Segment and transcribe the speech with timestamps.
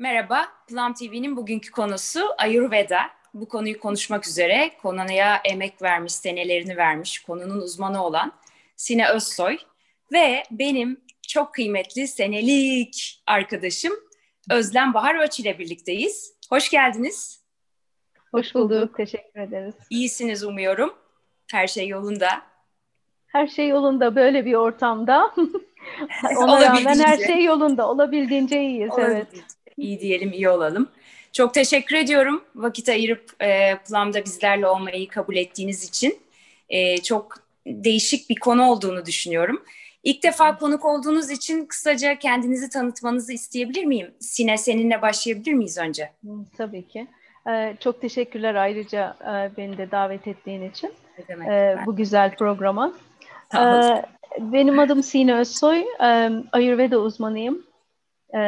[0.00, 3.00] Merhaba, Plum TV'nin bugünkü konusu Ayurveda.
[3.34, 8.32] Bu konuyu konuşmak üzere konuya emek vermiş, senelerini vermiş, konunun uzmanı olan
[8.76, 9.58] Sine Özsoy
[10.12, 13.92] ve benim çok kıymetli senelik arkadaşım
[14.50, 16.34] Özlem Bahar Öç ile birlikteyiz.
[16.50, 17.42] Hoş geldiniz.
[18.30, 19.74] Hoş bulduk, teşekkür ederiz.
[19.90, 20.94] İyisiniz umuyorum.
[21.50, 22.42] Her şey yolunda.
[23.26, 25.34] Her şey yolunda böyle bir ortamda.
[26.36, 27.88] Ona rağmen her şey yolunda.
[27.88, 29.28] Olabildiğince iyiyiz, evet
[29.80, 30.88] iyi diyelim, iyi olalım.
[31.32, 36.18] Çok teşekkür ediyorum vakit ayırıp e, Plum'da bizlerle olmayı kabul ettiğiniz için.
[36.68, 37.34] E, çok
[37.66, 39.62] değişik bir konu olduğunu düşünüyorum.
[40.04, 44.14] İlk defa konuk olduğunuz için kısaca kendinizi tanıtmanızı isteyebilir miyim?
[44.20, 46.10] Sine seninle başlayabilir miyiz önce?
[46.56, 47.06] Tabii ki.
[47.48, 50.92] Ee, çok teşekkürler ayrıca e, beni de davet ettiğin için
[51.28, 52.92] demek, e, bu güzel programa.
[53.56, 54.02] Ee,
[54.38, 57.66] benim adım Sine Özsoy, e, Ayurveda uzmanıyım.
[58.34, 58.40] E,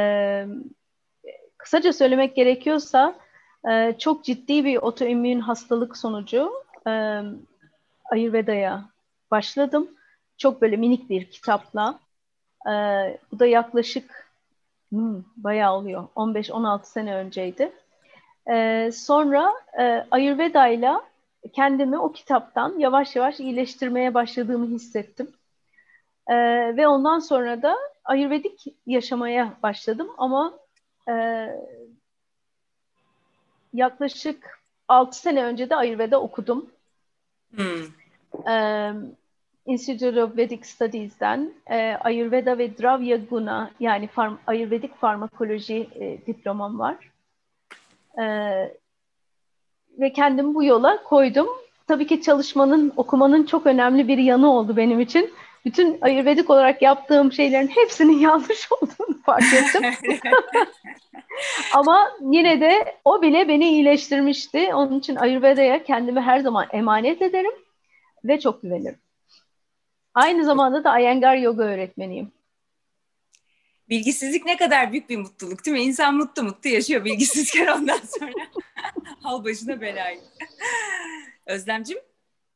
[1.62, 3.14] kısaca söylemek gerekiyorsa
[3.70, 6.52] e, çok ciddi bir otoimmün hastalık sonucu
[6.88, 7.20] e,
[8.04, 8.84] Ayurveda'ya
[9.30, 9.91] başladım.
[10.38, 11.98] Çok böyle minik bir kitapla.
[12.66, 12.72] E,
[13.32, 14.32] bu da yaklaşık
[14.91, 16.08] hmm, bayağı oluyor.
[16.16, 17.72] 15-16 sene önceydi.
[18.50, 21.02] E, sonra e, Ayurveda'yla
[21.52, 25.30] kendimi o kitaptan yavaş yavaş iyileştirmeye başladığımı hissettim.
[26.26, 26.34] E,
[26.76, 30.61] ve ondan sonra da Ayurvedik yaşamaya başladım ama
[31.08, 31.47] e,
[33.75, 36.70] yaklaşık 6 sene önce de Ayurveda okudum.
[37.55, 37.84] Hmm.
[38.48, 38.92] E,
[39.67, 46.78] Institute of Vedic Studies'den e, Ayurveda ve Dravya Guna yani farm, Ayurvedik farmakoloji e, diplomam
[46.78, 46.97] var.
[48.19, 48.25] E,
[49.98, 51.47] ve kendimi bu yola koydum.
[51.87, 57.32] Tabii ki çalışmanın, okumanın çok önemli bir yanı oldu benim için bütün ayurvedik olarak yaptığım
[57.32, 59.82] şeylerin hepsinin yanlış olduğunu fark ettim.
[61.74, 64.74] Ama yine de o bile beni iyileştirmişti.
[64.74, 67.52] Onun için Ayurveda'ya kendimi her zaman emanet ederim
[68.24, 68.98] ve çok güvenirim.
[70.14, 72.32] Aynı zamanda da Iyengar yoga öğretmeniyim.
[73.88, 75.82] Bilgisizlik ne kadar büyük bir mutluluk değil mi?
[75.82, 78.32] İnsan mutlu mutlu yaşıyor bilgisizken ondan sonra.
[79.22, 80.20] Hal başına belayı.
[81.47, 81.98] Özlemcim?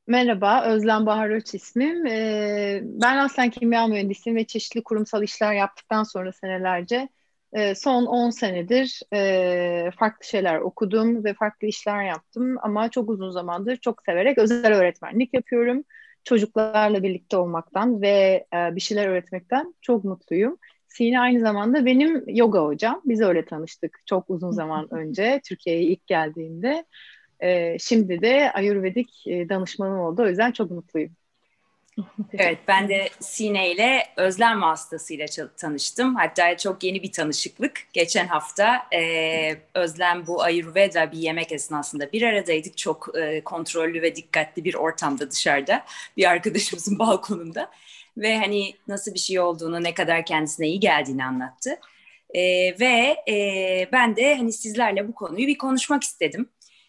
[0.09, 2.07] Merhaba, Özlem Bahar ismim.
[2.07, 7.09] Ee, ben aslen kimya mühendisiyim ve çeşitli kurumsal işler yaptıktan sonra senelerce
[7.53, 12.57] e, son 10 senedir e, farklı şeyler okudum ve farklı işler yaptım.
[12.63, 15.85] Ama çok uzun zamandır çok severek özel öğretmenlik yapıyorum.
[16.25, 20.59] Çocuklarla birlikte olmaktan ve e, bir şeyler öğretmekten çok mutluyum.
[20.89, 23.03] Sine aynı zamanda benim yoga hocam.
[23.05, 26.85] Biz öyle tanıştık çok uzun zaman önce Türkiye'ye ilk geldiğimde.
[27.41, 30.23] E, şimdi de Ayurvedik e, danışmanım oldu.
[30.23, 31.17] O yüzden çok mutluyum.
[32.33, 35.27] evet ben de Sine ile Özlem vasıtasıyla
[35.57, 36.15] tanıştım.
[36.15, 37.81] Hatta çok yeni bir tanışıklık.
[37.93, 42.77] Geçen hafta e, Özlem bu Ayurveda bir yemek esnasında bir aradaydık.
[42.77, 45.85] Çok e, kontrollü ve dikkatli bir ortamda dışarıda.
[46.17, 47.71] Bir arkadaşımızın balkonunda.
[48.17, 51.71] Ve hani nasıl bir şey olduğunu, ne kadar kendisine iyi geldiğini anlattı.
[52.35, 52.41] E,
[52.81, 56.49] ve e, ben de hani sizlerle bu konuyu bir konuşmak istedim.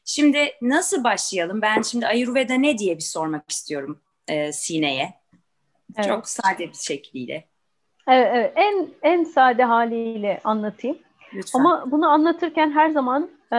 [0.10, 1.62] Şimdi nasıl başlayalım?
[1.62, 5.14] Ben şimdi Ayurveda ne diye bir sormak istiyorum e, Sine'ye.
[5.96, 6.08] Evet.
[6.08, 7.48] Çok sade bir şekliyle.
[8.08, 8.54] Evet, evet.
[8.56, 10.98] En en sade haliyle anlatayım.
[11.34, 11.60] Lütfen.
[11.60, 13.58] Ama bunu anlatırken her zaman e,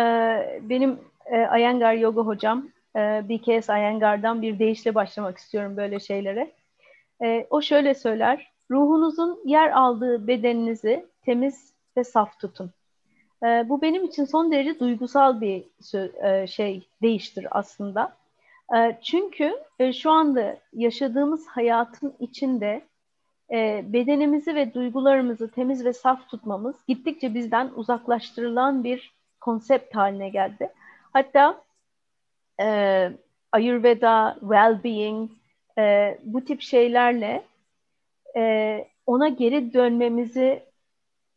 [0.62, 6.52] benim e, Iyengar Yoga hocam e, BKS Iyengar'dan bir deyişle başlamak istiyorum böyle şeylere.
[7.24, 8.52] E, o şöyle söyler.
[8.70, 12.70] Ruhunuzun yer aldığı bedeninizi temiz ve saf tutun.
[13.44, 15.64] E, bu benim için son derece duygusal bir
[16.24, 18.16] e, şey değiştir aslında.
[18.76, 22.82] E, çünkü e, şu anda yaşadığımız hayatın içinde
[23.50, 30.72] e, bedenimizi ve duygularımızı temiz ve saf tutmamız gittikçe bizden uzaklaştırılan bir konsept haline geldi.
[31.12, 31.62] Hatta
[32.60, 33.10] e,
[33.52, 35.28] Ayurveda, well-being
[35.78, 37.44] e, bu tip şeylerle
[38.36, 40.62] e, ona geri dönmemizi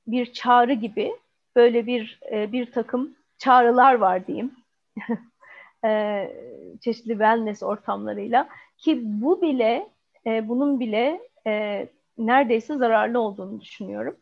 [0.08, 1.12] bir çağrı gibi
[1.56, 4.52] böyle bir e, bir takım çağrılar var diyeyim.
[5.86, 6.32] e,
[6.82, 8.48] çeşitli wellness ortamlarıyla
[8.78, 9.90] ki bu bile
[10.26, 11.88] e, bunun bile e,
[12.18, 14.16] neredeyse zararlı olduğunu düşünüyorum.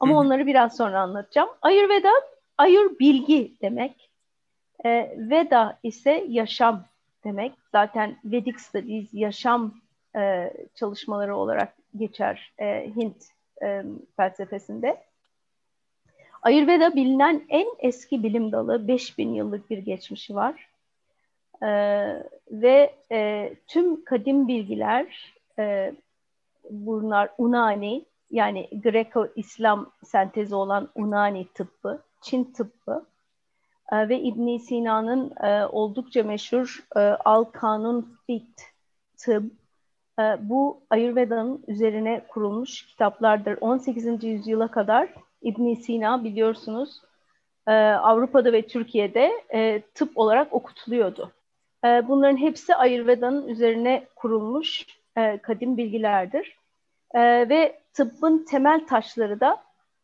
[0.00, 0.18] Ama Hı.
[0.18, 1.48] onları biraz sonra anlatacağım.
[1.62, 2.10] Ayurveda,
[2.58, 4.10] ayur bilgi demek.
[4.84, 6.84] E, Veda ise yaşam
[7.24, 7.52] demek.
[7.72, 9.74] Zaten Vedic Studies yaşam
[10.16, 13.24] e, çalışmaları olarak geçer e, Hint
[13.62, 13.82] e,
[14.16, 15.02] felsefesinde.
[16.46, 20.68] Ayurveda bilinen en eski bilim dalı 5000 yıllık bir geçmişi var.
[21.62, 25.94] Ee, ve e, tüm kadim bilgiler e,
[26.70, 33.06] bunlar Unani yani Greco-İslam sentezi olan Unani tıbbı Çin tıbbı
[33.92, 38.62] e, ve İbn Sina'nın e, oldukça meşhur e, Al Kanun Fit
[39.16, 39.50] tıbb
[40.18, 43.58] e, bu Ayurveda'nın üzerine kurulmuş kitaplardır.
[43.60, 44.24] 18.
[44.24, 47.02] yüzyıla kadar İbn Sina biliyorsunuz
[47.66, 51.32] e, Avrupa'da ve Türkiye'de e, tıp olarak okutuluyordu.
[51.84, 54.86] E, bunların hepsi Ayurveda'nın üzerine kurulmuş
[55.16, 56.56] e, kadim bilgilerdir.
[57.14, 59.62] E, ve tıbbın temel taşları da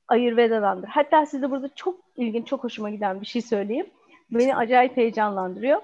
[0.08, 0.88] Ayurveda'dandır.
[0.88, 3.86] Hatta size burada çok ilginç, çok hoşuma giden bir şey söyleyeyim.
[4.30, 5.82] Beni acayip heyecanlandırıyor.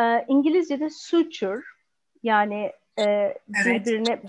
[0.00, 1.60] E, İngilizce'de suture
[2.22, 3.36] yani e, evet.
[3.86, 4.20] birbirine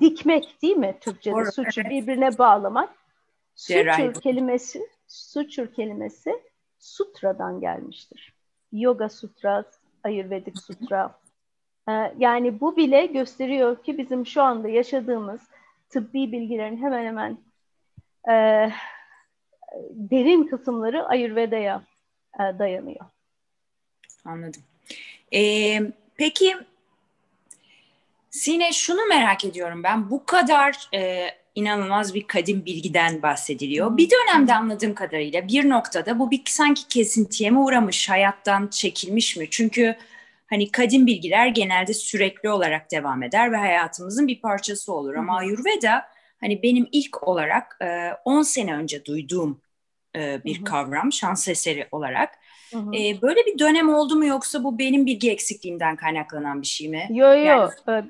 [0.00, 1.34] dikmek değil mi Türkçe'de?
[1.34, 1.90] Doğru, suture evet.
[1.90, 3.03] birbirine bağlamak.
[3.54, 6.42] Suture kelimesi suture kelimesi
[6.78, 8.34] sutradan gelmiştir.
[8.72, 9.64] Yoga sutra,
[10.04, 11.18] Ayurvedik sutra.
[11.88, 15.40] Ee, yani bu bile gösteriyor ki bizim şu anda yaşadığımız
[15.88, 17.38] tıbbi bilgilerin hemen hemen
[18.28, 18.34] e,
[19.90, 21.82] derin kısımları Ayurveda'ya
[22.34, 23.04] e, dayanıyor.
[24.24, 24.62] Anladım.
[25.34, 25.80] Ee,
[26.16, 26.56] peki
[28.34, 30.10] Sine şunu merak ediyorum ben.
[30.10, 33.96] Bu kadar e, inanılmaz bir kadim bilgiden bahsediliyor.
[33.96, 39.46] Bir dönemde anladığım kadarıyla bir noktada bu bir sanki kesintiye mi uğramış, hayattan çekilmiş mi?
[39.50, 39.96] Çünkü
[40.46, 45.14] hani kadim bilgiler genelde sürekli olarak devam eder ve hayatımızın bir parçası olur.
[45.14, 46.04] Ama Ayurveda
[46.40, 47.78] hani benim ilk olarak
[48.24, 49.60] 10 e, sene önce duyduğum
[50.16, 52.34] e, bir kavram, şans eseri olarak.
[52.74, 57.06] E, böyle bir dönem oldu mu yoksa bu benim bilgi eksikliğimden kaynaklanan bir şey mi?
[57.10, 57.72] Yok yok.
[57.86, 58.04] Yani,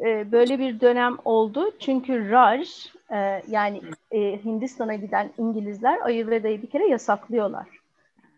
[0.00, 1.70] e, böyle bir dönem oldu.
[1.78, 3.80] Çünkü Raj e, yani
[4.10, 7.66] e, Hindistan'a giden İngilizler Ayurveda'yı bir kere yasaklıyorlar.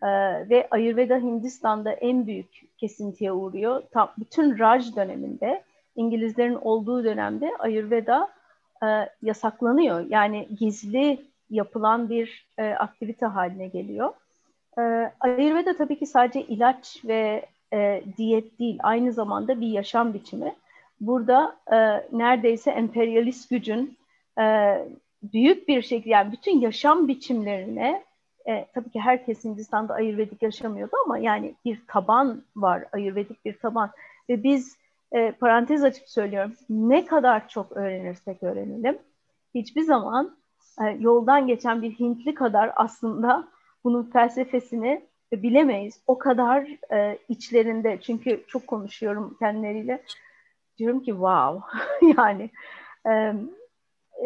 [0.03, 0.09] E,
[0.49, 3.83] ve Ayurveda Hindistan'da en büyük kesintiye uğruyor.
[3.91, 5.63] Tam bütün Raj döneminde
[5.95, 8.29] İngilizlerin olduğu dönemde Ayurveda
[8.83, 10.05] e, yasaklanıyor.
[10.09, 14.13] Yani gizli yapılan bir e, aktivite haline geliyor.
[14.77, 14.81] E,
[15.19, 20.55] Ayurveda tabii ki sadece ilaç ve e, diyet değil, aynı zamanda bir yaşam biçimi
[20.99, 21.77] burada e,
[22.17, 23.97] neredeyse emperyalist gücün
[24.39, 24.77] e,
[25.23, 28.03] büyük bir şekilde yani bütün yaşam biçimlerine
[28.45, 33.91] e, tabii ki herkes Hindistan'da ayurvedik yaşamıyordu ama yani bir taban var, ayurvedik bir taban
[34.29, 34.77] ve biz
[35.11, 38.97] e, parantez açıp söylüyorum ne kadar çok öğrenirsek öğrenelim
[39.55, 40.37] hiçbir zaman
[40.81, 43.47] e, yoldan geçen bir Hintli kadar aslında
[43.83, 45.01] bunun felsefesini
[45.33, 46.01] bilemeyiz.
[46.07, 50.03] O kadar e, içlerinde çünkü çok konuşuyorum kendileriyle
[50.77, 51.61] diyorum ki wow
[52.17, 52.49] yani
[53.07, 53.11] e,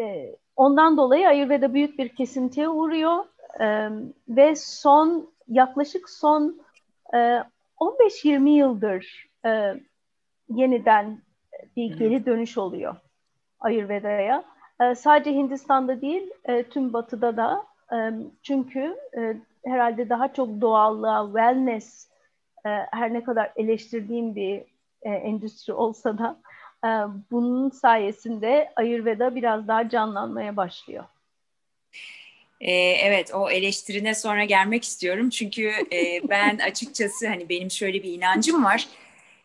[0.02, 3.24] e, ondan dolayı Ayurveda büyük bir kesintiye uğruyor
[3.60, 3.88] e,
[4.28, 6.60] ve son yaklaşık son
[7.14, 7.42] e,
[7.80, 9.74] 15-20 yıldır e,
[10.48, 11.22] yeniden
[11.76, 12.96] bir geri dönüş oluyor
[13.60, 14.44] Ayurveda'ya.
[14.80, 17.66] E, sadece Hindistan'da değil, e, tüm Batı'da da.
[17.92, 17.96] E,
[18.42, 22.08] çünkü e, herhalde daha çok doğallığa, wellness,
[22.66, 24.64] e, her ne kadar eleştirdiğim bir
[25.02, 26.40] e, endüstri olsa da
[26.84, 26.88] e,
[27.30, 31.04] bunun sayesinde Ayurveda biraz daha canlanmaya başlıyor.
[32.60, 38.12] Ee, evet o eleştirine sonra gelmek istiyorum çünkü e, ben açıkçası hani benim şöyle bir
[38.12, 38.88] inancım var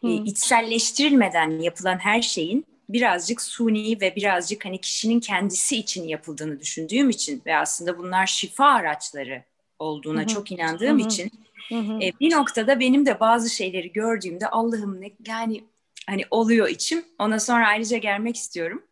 [0.03, 7.09] e, içselleştirilmeden yapılan her şeyin birazcık suni ve birazcık hani kişinin kendisi için yapıldığını düşündüğüm
[7.09, 9.43] için ve aslında bunlar şifa araçları
[9.79, 10.27] olduğuna Hı-hı.
[10.27, 11.07] çok inandığım Hı-hı.
[11.07, 11.31] için
[11.69, 11.99] Hı-hı.
[12.03, 15.63] E, bir noktada benim de bazı şeyleri gördüğümde Allah'ım ne yani
[16.07, 17.05] hani oluyor içim.
[17.19, 18.83] Ona sonra ayrıca gelmek istiyorum.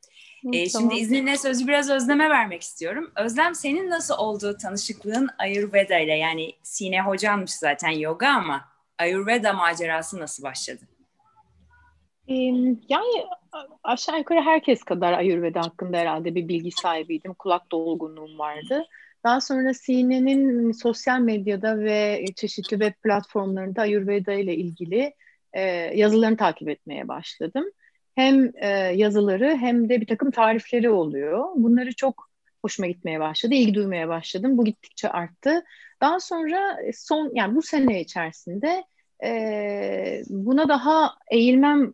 [0.41, 0.91] Hı, ee, tamam.
[0.91, 3.11] Şimdi izninle sözü biraz Özlem'e vermek istiyorum.
[3.15, 8.65] Özlem senin nasıl olduğu tanışıklığın Ayurveda ile yani Sine hocanmış zaten yoga ama
[8.99, 10.81] Ayurveda macerası nasıl başladı?
[12.89, 13.25] Yani
[13.83, 17.33] aşağı yukarı herkes kadar Ayurveda hakkında herhalde bir bilgi sahibiydim.
[17.33, 18.85] Kulak dolgunluğum vardı.
[19.23, 25.13] Daha sonra Sine'nin sosyal medyada ve çeşitli web platformlarında Ayurveda ile ilgili
[25.53, 25.61] e,
[25.95, 27.65] yazılarını takip etmeye başladım.
[28.15, 31.45] Hem e, yazıları hem de bir takım tarifleri oluyor.
[31.55, 32.29] Bunları çok
[32.61, 34.57] hoşuma gitmeye başladı, ilgi duymaya başladım.
[34.57, 35.63] Bu gittikçe arttı.
[36.01, 38.83] Daha sonra son yani bu sene içerisinde
[39.23, 41.93] e, buna daha eğilmem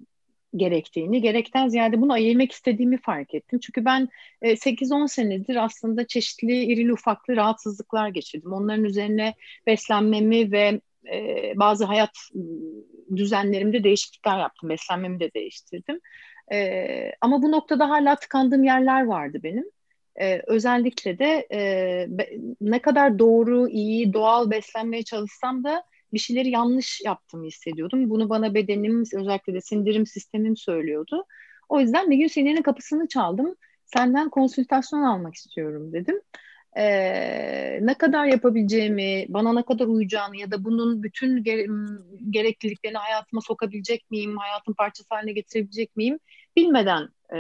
[0.58, 3.60] gerektiğini, gerekten ziyade bunu eğilmek istediğimi fark ettim.
[3.60, 4.10] Çünkü ben
[4.42, 8.54] e, 8-10 senedir aslında çeşitli irili ufaklı rahatsızlıklar geçirdim.
[8.54, 9.34] Onların üzerine
[9.68, 10.82] beslenmemi ve
[11.14, 12.18] e, bazı hayat
[13.16, 14.70] düzenlerimde değişiklikler yaptım.
[14.70, 16.00] Beslenmemi de değiştirdim.
[16.52, 19.66] E, ama bu noktada hala tıkandığım yerler vardı benim.
[20.22, 21.60] E, özellikle de e,
[22.62, 25.84] ne kadar doğru, iyi, doğal beslenmeye çalışsam da
[26.14, 28.10] bir şeyleri yanlış yaptığımı hissediyordum.
[28.10, 31.26] Bunu bana bedenim, özellikle de sindirim sistemim söylüyordu.
[31.70, 33.56] O yüzden bir gün senenin kapısını çaldım.
[33.86, 36.22] Senden konsültasyon almak istiyorum dedim.
[36.78, 41.68] e, ne kadar yapabileceğimi, bana ne kadar uyacağını ya da bunun bütün gere-
[42.30, 46.20] gerekliliklerini hayatıma sokabilecek miyim, hayatın parçası haline getirebilecek miyim
[46.56, 47.38] bilmeden e,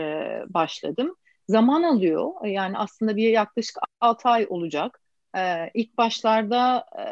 [0.53, 1.15] başladım.
[1.47, 2.45] Zaman alıyor.
[2.45, 5.01] Yani aslında bir yaklaşık 6 ay olacak.
[5.35, 7.03] Ee, ilk başlarda e,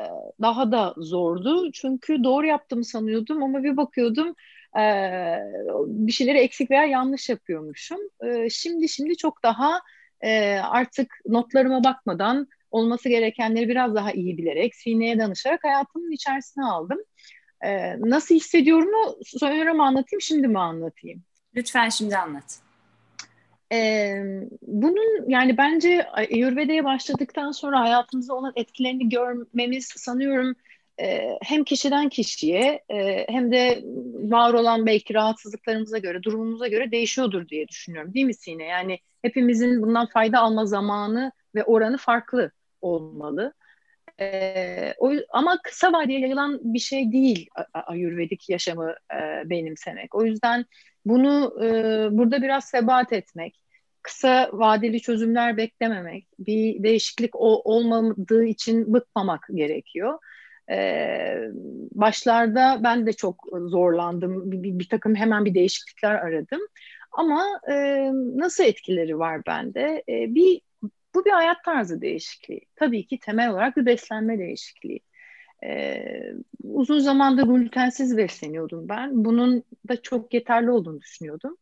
[0.42, 1.72] daha da zordu.
[1.72, 4.36] Çünkü doğru yaptığımı sanıyordum ama bir bakıyordum
[4.80, 4.84] e,
[5.88, 8.00] bir şeyleri eksik veya yanlış yapıyormuşum.
[8.24, 9.82] E, şimdi şimdi çok daha
[10.22, 17.00] e, artık notlarıma bakmadan olması gerekenleri biraz daha iyi bilerek, sineye danışarak hayatımın içerisine aldım.
[17.62, 21.24] E, nasıl hissediyorumu sonra mı anlatayım, şimdi mi anlatayım?
[21.56, 22.65] Lütfen şimdi anlat.
[23.72, 24.24] Ee,
[24.62, 30.56] bunun yani bence Ayurveda'ya başladıktan sonra hayatımızda olan etkilerini görmemiz sanıyorum
[31.00, 37.50] e, hem kişiden kişiye e, hem de var olan belki rahatsızlıklarımıza göre, durumumuza göre değişiyordur
[37.50, 38.14] diye düşünüyorum.
[38.14, 38.64] Değil mi Sine?
[38.64, 43.54] Yani hepimizin bundan fayda alma zamanı ve oranı farklı olmalı.
[44.22, 50.16] E, o, ama kısa vadeye yayılan bir şey değil Ayurvedik yaşamı e, benimsemek.
[50.16, 50.66] O yüzden
[51.06, 51.68] bunu e,
[52.18, 53.62] burada biraz sebat etmek,
[54.02, 60.20] kısa vadeli çözümler beklememek, bir değişiklik o, olmadığı için bıkmamak gerekiyor.
[60.72, 61.38] Ee,
[61.92, 64.52] başlarda ben de çok zorlandım.
[64.52, 66.62] Bir, bir, bir takım hemen bir değişiklikler aradım.
[67.12, 67.74] Ama e,
[68.36, 70.04] nasıl etkileri var bende?
[70.10, 70.62] E, bir
[71.16, 72.62] bu bir hayat tarzı değişikliği.
[72.76, 75.00] Tabii ki temel olarak bir beslenme değişikliği.
[75.64, 76.04] Ee,
[76.64, 79.26] uzun zamandır glutensiz besleniyordum ben.
[79.26, 81.58] Bunun da çok yeterli olduğunu düşünüyordum.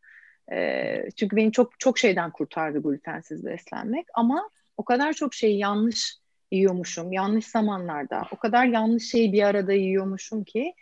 [0.51, 4.05] Ee, çünkü beni çok çok şeyden kurtardı glutensiz beslenmek.
[4.13, 6.17] Ama o kadar çok şeyi yanlış
[6.51, 8.23] yiyormuşum, yanlış zamanlarda.
[8.31, 10.73] O kadar yanlış şeyi bir arada yiyormuşum ki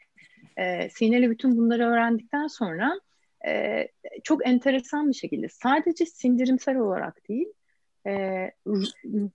[0.57, 2.99] e, Sineli bütün bunları öğrendikten sonra
[3.47, 3.87] e,
[4.23, 7.47] çok enteresan bir şekilde sadece sindirimsel olarak değil,
[8.07, 8.51] e,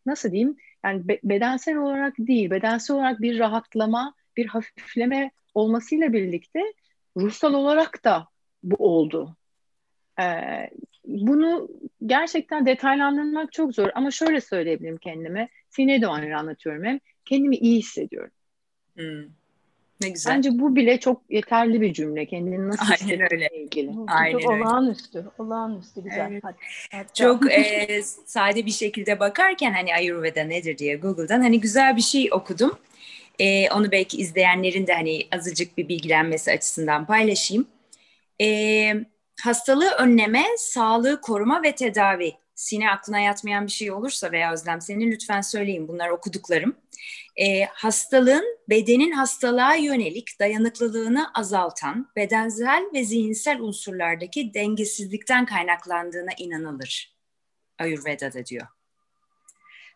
[0.06, 6.60] nasıl diyeyim yani be, bedensel olarak değil bedensel olarak bir rahatlama bir hafifleme olmasıyla birlikte
[7.16, 8.28] ruhsal olarak da
[8.62, 9.36] bu oldu.
[10.20, 10.24] E,
[11.04, 11.68] bunu
[12.06, 15.48] gerçekten detaylandırmak çok zor ama şöyle söyleyebilirim kendime.
[15.70, 17.00] Sine de anlatıyorum hem.
[17.24, 18.30] Kendimi iyi hissediyorum.
[18.96, 19.35] Hmm.
[20.00, 20.36] Ne güzel.
[20.36, 22.26] Bence bu bile çok yeterli bir cümle.
[22.26, 23.48] Kendini nasıl Aynen öyle.
[23.54, 23.90] ilgili.
[24.06, 24.64] Aynen çok öyle.
[24.64, 25.24] olağanüstü.
[25.38, 26.28] Olağanüstü güzel.
[26.32, 26.44] Evet.
[26.44, 26.56] Hadi,
[26.92, 27.12] hadi.
[27.14, 32.28] Çok e, sade bir şekilde bakarken hani Ayurveda nedir diye Google'dan hani güzel bir şey
[32.32, 32.78] okudum.
[33.38, 37.66] E, onu belki izleyenlerin de hani azıcık bir bilgilenmesi açısından paylaşayım.
[38.42, 38.46] E,
[39.42, 42.32] hastalığı önleme, sağlığı koruma ve tedavi.
[42.54, 46.76] Sine aklına yatmayan bir şey olursa veya Özlem senin lütfen söyleyin bunlar okuduklarım
[47.36, 57.16] e, hastalığın bedenin hastalığa yönelik dayanıklılığını azaltan bedensel ve zihinsel unsurlardaki dengesizlikten kaynaklandığına inanılır.
[57.78, 58.66] Ayurveda'da diyor.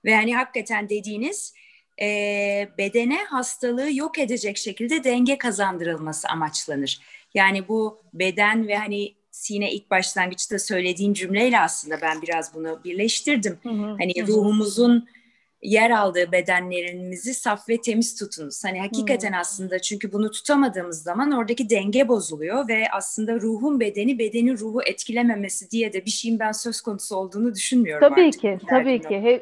[0.05, 1.55] Ve hani hakikaten dediğiniz
[2.03, 7.01] e, bedene hastalığı yok edecek şekilde denge kazandırılması amaçlanır.
[7.35, 13.59] Yani bu beden ve hani Sine ilk başlangıçta söylediğin cümleyle aslında ben biraz bunu birleştirdim.
[13.63, 14.27] Hı hı, hani hı.
[14.27, 15.09] ruhumuzun
[15.63, 18.65] yer aldığı bedenlerimizi saf ve temiz tutunuz.
[18.65, 19.39] Hani hakikaten hmm.
[19.39, 25.71] aslında çünkü bunu tutamadığımız zaman oradaki denge bozuluyor ve aslında ruhun bedeni bedenin ruhu etkilememesi
[25.71, 28.41] diye de bir şeyin ben söz konusu olduğunu düşünmüyorum tabii artık.
[28.41, 29.21] Ki, tabii ki.
[29.21, 29.41] He,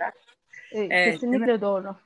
[0.73, 1.97] evet, kesinlikle doğru.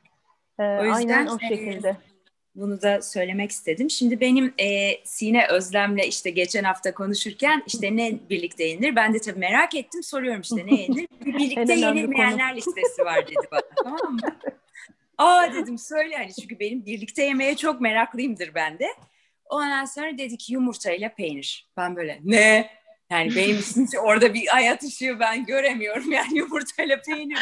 [0.58, 1.88] Ee, o yüzden, aynen o şekilde.
[1.88, 2.11] E,
[2.54, 3.90] bunu da söylemek istedim.
[3.90, 8.96] Şimdi benim e, Sine Özlem'le işte geçen hafta konuşurken işte ne birlikte yenir?
[8.96, 11.06] Ben de tabii merak ettim soruyorum işte ne yenir?
[11.24, 14.20] Bir birlikte yenilmeyenler listesi var dedi bana tamam mı?
[15.18, 18.86] Aa dedim söyle hani çünkü benim birlikte yemeye çok meraklıyımdır ben de.
[19.44, 21.68] Ondan sonra dedi ki yumurta ile peynir.
[21.76, 22.70] Ben böyle ne?
[23.12, 26.12] Yani benim için orada bir hayat ışığı ben göremiyorum.
[26.12, 27.38] Yani yumurtayla peyniri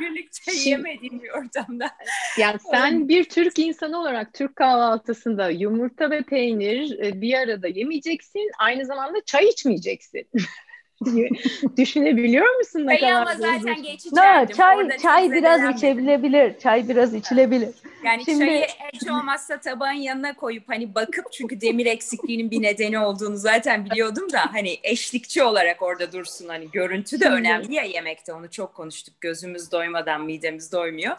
[0.00, 1.90] birlikte yemediğim bir ortamda.
[2.38, 8.50] Yani sen bir Türk insanı olarak Türk kahvaltısında yumurta ve peynir e, bir arada yemeyeceksin.
[8.58, 10.28] Aynı zamanda çay içmeyeceksin.
[11.76, 13.12] Düşünebiliyor musun ne kadar?
[13.12, 14.46] ama zaten geçeceğim.
[14.56, 16.58] çay çay biraz içebilebilir.
[16.58, 17.68] Çay biraz içilebilir.
[18.04, 18.38] Yani Şimdi...
[18.38, 23.84] çayı hiç olmazsa tabağın yanına koyup hani bakıp çünkü demir eksikliğinin bir nedeni olduğunu zaten
[23.84, 28.74] biliyordum da hani eşlikçi olarak orada dursun hani görüntü de önemli ya yemekte onu çok
[28.74, 29.20] konuştuk.
[29.20, 31.16] Gözümüz doymadan midemiz doymuyor.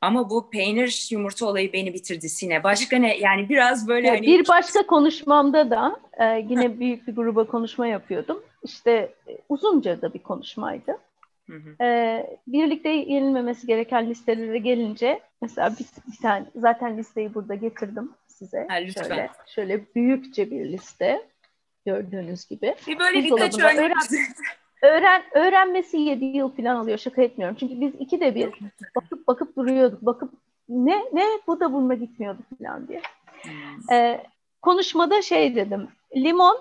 [0.00, 2.64] Ama bu peynir yumurta olayı beni bitirdi Sine.
[2.64, 3.18] Başka ne?
[3.18, 4.22] Yani biraz böyle hani...
[4.22, 8.42] Bir başka konuşmamda da e, yine büyük bir gruba konuşma yapıyordum.
[8.64, 10.98] İşte e, uzunca da bir konuşmaydı.
[11.50, 11.84] Hı hı.
[11.84, 18.66] E, birlikte yenilmemesi gereken listelere gelince mesela bir, bir tane zaten listeyi burada getirdim size.
[18.70, 19.02] Ha, lütfen.
[19.02, 21.26] Şöyle, şöyle büyükçe bir liste
[21.86, 22.74] gördüğünüz gibi.
[22.86, 23.96] Bir böyle birkaç örnek
[24.82, 26.98] öğren öğrenmesi 7 yıl falan alıyor.
[26.98, 27.56] Şaka etmiyorum.
[27.60, 28.50] Çünkü biz iki de bir
[28.96, 30.02] bakıp bakıp duruyorduk.
[30.02, 30.32] Bakıp
[30.68, 33.02] ne ne bu da bununla gitmiyordu falan diye.
[33.42, 33.92] Hmm.
[33.92, 34.22] Ee,
[34.62, 35.88] konuşmada şey dedim.
[36.16, 36.56] Limon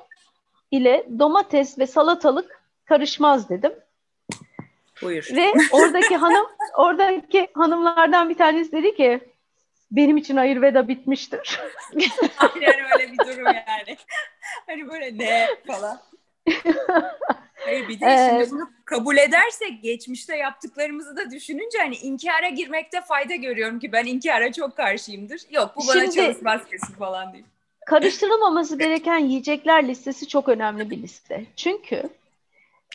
[0.72, 3.74] ile domates ve salatalık karışmaz dedim.
[5.02, 5.28] Buyur.
[5.36, 6.46] Ve oradaki hanım
[6.78, 9.20] oradaki hanımlardan bir tanesi dedi ki
[9.92, 11.60] benim için Ayurveda bitmiştir.
[12.62, 13.98] yani öyle bir durum yani.
[14.68, 16.00] Hani böyle ne falan.
[17.66, 23.02] Hayır bir de ee, şimdi bunu kabul edersek geçmişte yaptıklarımızı da düşününce hani inkara girmekte
[23.02, 25.42] fayda görüyorum ki ben inkara çok karşıyımdır.
[25.50, 27.46] Yok bu bana şimdi, çalışmaz kesin falan değil.
[27.86, 31.46] Karıştırılmaması gereken yiyecekler listesi çok önemli bir liste.
[31.56, 32.04] Çünkü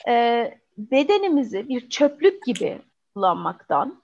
[0.09, 2.78] e, bedenimizi bir çöplük gibi
[3.14, 4.02] kullanmaktan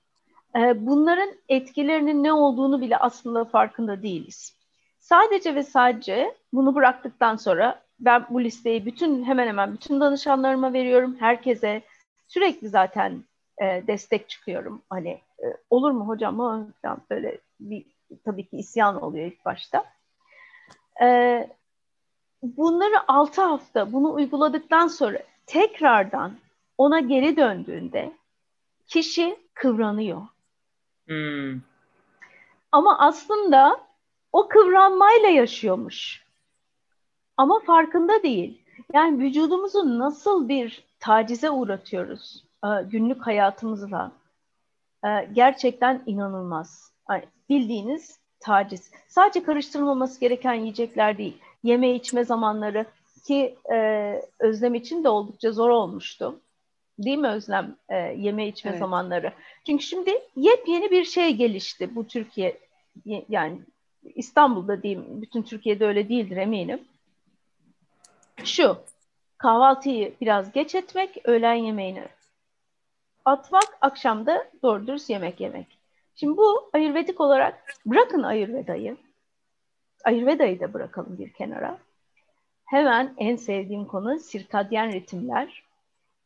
[0.56, 4.56] e, bunların etkilerinin ne olduğunu bile aslında farkında değiliz.
[4.98, 11.16] Sadece ve sadece bunu bıraktıktan sonra ben bu listeyi bütün hemen hemen bütün danışanlarıma veriyorum.
[11.20, 11.82] Herkese
[12.28, 13.24] sürekli zaten
[13.62, 14.82] e, destek çıkıyorum.
[14.90, 16.38] Hani e, olur mu hocam
[17.10, 17.84] böyle bir
[18.24, 19.84] tabii ki isyan oluyor ilk başta.
[21.02, 21.48] E,
[22.42, 26.32] bunları 6 hafta bunu uyguladıktan sonra tekrardan
[26.78, 28.12] ona geri döndüğünde
[28.86, 30.22] kişi kıvranıyor.
[31.06, 31.60] Hmm.
[32.72, 33.80] Ama aslında
[34.32, 36.24] o kıvranmayla yaşıyormuş.
[37.36, 38.62] Ama farkında değil.
[38.92, 44.12] Yani vücudumuzu nasıl bir tacize uğratıyoruz e, günlük hayatımızla.
[45.04, 46.92] E, gerçekten inanılmaz.
[47.48, 48.90] Bildiğiniz taciz.
[49.08, 51.38] Sadece karıştırılmaması gereken yiyecekler değil.
[51.62, 52.86] Yeme içme zamanları
[53.26, 53.76] ki e,
[54.38, 56.40] Özlem için de oldukça zor olmuştu.
[56.98, 57.76] Değil mi Özlem?
[57.88, 58.80] E, yeme içme evet.
[58.80, 59.32] zamanları.
[59.66, 62.58] Çünkü şimdi yepyeni bir şey gelişti bu Türkiye
[63.28, 63.58] yani
[64.14, 66.80] İstanbul'da diyeyim bütün Türkiye'de öyle değildir eminim.
[68.44, 68.76] Şu
[69.38, 72.04] kahvaltıyı biraz geç etmek, öğlen yemeğini
[73.24, 75.66] atmak, akşamda doğru dürüst yemek yemek.
[76.14, 78.96] Şimdi bu ayurvedik olarak bırakın ayurvedayı.
[80.04, 81.78] Ayurvedayı da bırakalım bir kenara.
[82.64, 85.62] Hemen en sevdiğim konu sirkadyen ritimler.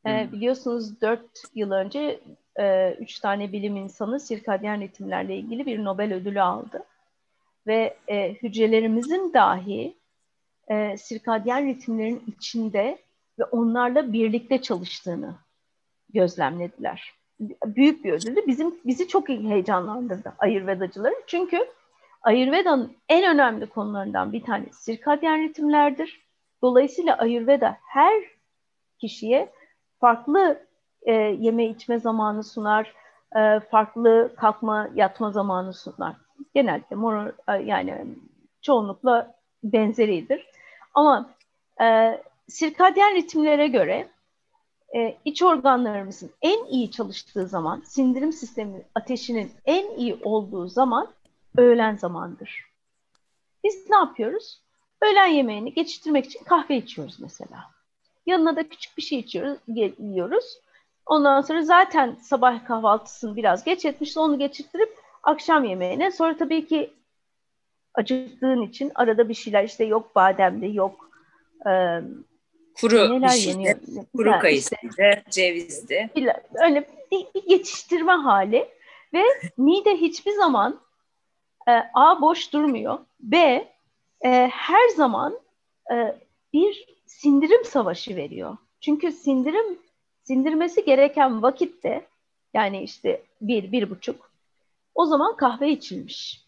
[0.06, 1.20] Ee, biliyorsunuz 4
[1.54, 2.20] yıl önce
[2.58, 6.84] e, üç tane bilim insanı sirkadyen ritimlerle ilgili bir Nobel ödülü aldı.
[7.66, 9.96] Ve e, hücrelerimizin dahi
[10.68, 12.98] e, sirkadyen ritimlerin içinde
[13.38, 15.34] ve onlarla birlikte çalıştığını
[16.14, 17.15] gözlemlediler.
[17.64, 18.40] Büyük bir ödüldü.
[18.46, 21.14] Bizim bizi çok heyecanlandırdı Ayurvedacıları.
[21.26, 21.58] Çünkü
[22.22, 26.26] Ayurveda'nın en önemli konularından bir tanesi sirkadyen ritimlerdir.
[26.62, 28.24] Dolayısıyla Ayurveda her
[28.98, 29.52] kişiye
[30.00, 30.66] farklı
[31.02, 32.94] e, yeme içme zamanı sunar,
[33.36, 36.16] e, farklı kalkma yatma zamanı sunar.
[36.54, 38.06] Genelde mor, e, yani
[38.62, 40.46] çoğunlukla benzeridir.
[40.94, 41.30] Ama
[41.82, 44.08] e, sirkadyen ritimlere göre
[44.96, 51.08] e, iç organlarımızın en iyi çalıştığı zaman, sindirim sistemi ateşinin en iyi olduğu zaman
[51.56, 52.64] öğlen zamandır.
[53.64, 54.60] Biz ne yapıyoruz?
[55.02, 57.64] Öğlen yemeğini geçiştirmek için kahve içiyoruz mesela.
[58.26, 59.58] Yanına da küçük bir şey içiyoruz,
[59.98, 60.60] yiyoruz.
[61.06, 64.20] Ondan sonra zaten sabah kahvaltısını biraz geç etmişti.
[64.20, 66.10] Onu geçirttirip akşam yemeğine.
[66.10, 66.92] Sonra tabii ki
[67.94, 71.10] acıktığın için arada bir şeyler işte yok bademde yok
[71.66, 72.00] e,
[72.80, 73.78] kuru neler yeniyor.
[74.16, 76.10] Kuru yani kayısıydı, işte, cevizdi.
[76.64, 78.68] Öyle bir, bir geçiştirme hali
[79.14, 79.22] ve
[79.56, 80.80] mide hiçbir zaman
[81.68, 82.98] e, A boş durmuyor.
[83.20, 83.38] B
[84.24, 85.38] e, her zaman
[85.92, 86.16] e,
[86.52, 88.56] bir sindirim savaşı veriyor.
[88.80, 89.78] Çünkü sindirim
[90.22, 92.06] sindirmesi gereken vakitte
[92.54, 94.30] yani işte bir, bir buçuk
[94.94, 96.46] o zaman kahve içilmiş.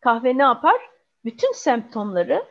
[0.00, 0.80] Kahve ne yapar?
[1.24, 2.44] Bütün semptomları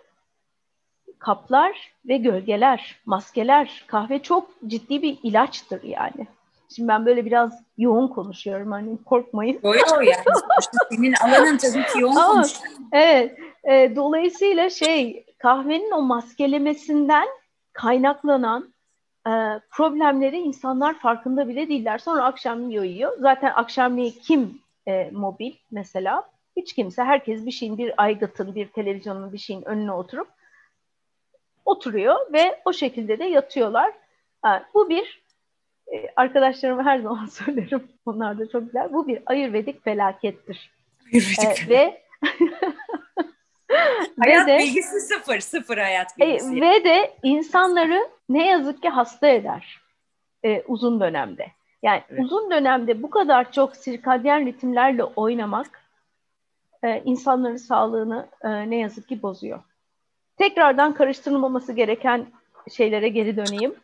[1.22, 3.84] kaplar ve gölgeler, maskeler.
[3.88, 6.28] Kahve çok ciddi bir ilaçtır yani.
[6.76, 9.60] Şimdi ben böyle biraz yoğun konuşuyorum hani korkmayın.
[9.64, 10.24] Yo yani.
[10.92, 12.46] Senin alanın tabii ki yoğun Ama,
[12.92, 13.38] Evet.
[13.64, 17.28] E, dolayısıyla şey kahvenin o maskelemesinden
[17.74, 18.74] kaynaklanan
[19.28, 19.32] e,
[19.72, 21.98] problemleri insanlar farkında bile değiller.
[21.98, 23.18] Sonra akşam yiyor yiyor.
[23.20, 26.24] Zaten akşamleyi kim e, mobil mesela?
[26.58, 27.04] Hiç kimse.
[27.04, 30.28] Herkes bir şeyin, bir aygıtın, bir televizyonun bir şeyin önüne oturup
[31.66, 33.94] oturuyor ve o şekilde de yatıyorlar.
[34.42, 35.24] Ha, bu bir
[35.94, 37.88] e, arkadaşlarıma her zaman söylerim.
[38.06, 38.94] Onlar da çok güzel.
[38.94, 40.72] Bu bir ayurvedik felakettir.
[41.14, 41.68] Ayurvedik.
[41.68, 42.02] Ee, ve
[44.20, 46.58] hayat ve de, bilgisi sıfır, sıfır hayat e, bilgisi.
[46.58, 49.82] E, ve de insanları ne yazık ki hasta eder
[50.44, 51.48] e, uzun dönemde.
[51.84, 52.20] Yani evet.
[52.24, 55.82] uzun dönemde bu kadar çok sirkadyen ritimlerle oynamak
[56.84, 59.60] e, insanların sağlığını e, ne yazık ki bozuyor.
[60.42, 62.26] Tekrardan karıştırılmaması gereken
[62.72, 63.76] şeylere geri döneyim.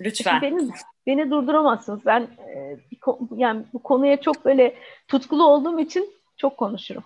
[0.00, 0.42] Lütfen.
[0.42, 0.70] Beni,
[1.06, 2.06] beni durduramazsınız.
[2.06, 2.76] Ben e,
[3.36, 4.74] yani bu konuya çok böyle
[5.08, 7.04] tutkulu olduğum için çok konuşurum.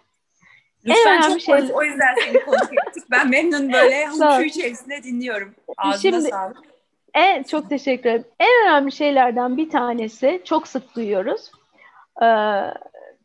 [0.87, 1.55] Lütfen çok şey...
[1.55, 3.05] o yüzden seni konuk ettik.
[3.11, 5.55] Ben memnun böyle huşu içerisinde dinliyorum.
[5.77, 6.59] Ağzına Şimdi, sağlık.
[7.15, 8.25] En, çok teşekkür ederim.
[8.41, 11.51] En önemli şeylerden bir tanesi çok sık duyuyoruz.
[12.23, 12.27] Ee,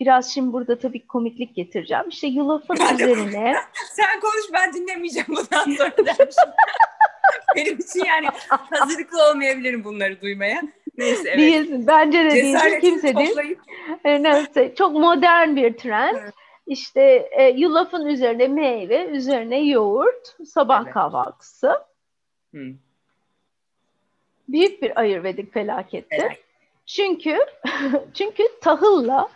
[0.01, 2.09] biraz şimdi burada tabii komiklik getireceğim.
[2.09, 3.55] İşte yulafın üzerine.
[3.91, 6.49] Sen konuş ben dinlemeyeceğim bundan sonra dermişim.
[7.55, 8.27] Benim için yani
[8.69, 10.61] hazırlıklı olmayabilirim bunları duymaya.
[10.97, 11.37] Neyse evet.
[11.37, 11.87] Değilsin.
[11.87, 12.79] Bence de değilsin.
[12.81, 13.57] Kimse değil.
[14.05, 14.75] Neyse.
[14.77, 16.17] Çok modern bir trend.
[16.21, 16.33] Evet.
[16.67, 20.93] İşte e, yulafın üzerine meyve, üzerine yoğurt, sabah evet.
[20.93, 21.71] kahvaltısı.
[22.51, 22.73] Hmm.
[24.49, 26.23] Büyük bir ayırvedik felakettir.
[26.23, 26.43] Evet.
[26.85, 27.39] Çünkü
[28.13, 29.29] çünkü tahılla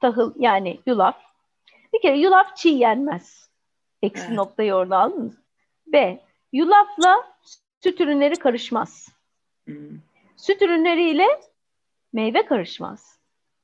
[0.00, 1.16] tahıl yani yulaf
[1.92, 3.50] bir kere yulaf çiğ yenmez.
[4.02, 4.36] Eksi evet.
[4.36, 5.34] noktayı orada aldınız.
[5.86, 6.20] B.
[6.52, 7.36] Yulafla
[7.80, 9.08] süt ürünleri karışmaz.
[9.64, 9.98] Hmm.
[10.36, 11.26] Süt ürünleriyle
[12.12, 13.18] meyve karışmaz.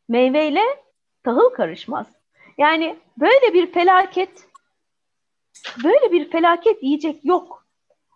[0.08, 0.62] Meyveyle
[1.24, 2.06] tahıl karışmaz.
[2.58, 4.48] Yani böyle bir felaket
[5.84, 7.66] böyle bir felaket yiyecek yok.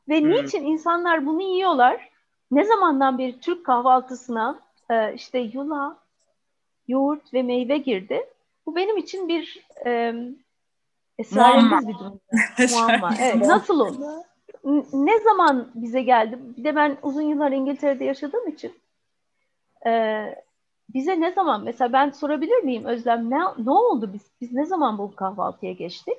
[0.08, 0.30] Ve hmm.
[0.30, 2.10] niçin insanlar bunu yiyorlar?
[2.50, 5.96] Ne zamandan beri Türk kahvaltısına e, işte yulaf,
[6.90, 8.26] yoğurt ve meyve girdi.
[8.66, 10.14] Bu benim için bir e,
[11.18, 12.20] esrarengiz bir durum.
[12.70, 13.14] Muamma.
[13.20, 14.24] Evet, nasıl oldu?
[14.92, 16.38] Ne zaman bize geldi?
[16.56, 18.72] Bir de ben uzun yıllar İngiltere'de yaşadığım için
[19.86, 20.22] e,
[20.94, 24.98] bize ne zaman mesela ben sorabilir miyim Özlem ne, ne oldu biz biz ne zaman
[24.98, 26.16] bu kahvaltıya geçtik?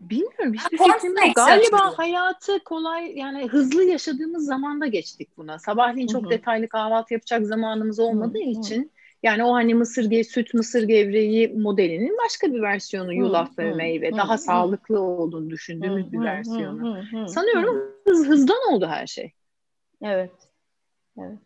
[0.00, 1.36] Bilmiyorum hiçbir fikrim yok.
[1.36, 5.58] Galiba hayatı kolay yani hızlı yaşadığımız zamanda geçtik buna.
[5.58, 8.60] Sabahleyin çok detaylı kahvaltı yapacak zamanımız olmadığı Hı-hı.
[8.60, 13.74] için yani o hani mısır ge süt mısır gevreği modelinin başka bir versiyonu yulaf ve
[13.74, 14.12] meyve.
[14.12, 14.38] Daha Hı-hı.
[14.38, 16.12] sağlıklı olduğunu düşündüğümüz Hı-hı.
[16.12, 16.96] bir versiyonu.
[16.96, 17.28] Hı-hı.
[17.28, 19.32] Sanıyorum hız, hızdan oldu her şey.
[20.02, 20.32] Evet.
[21.18, 21.38] Evet.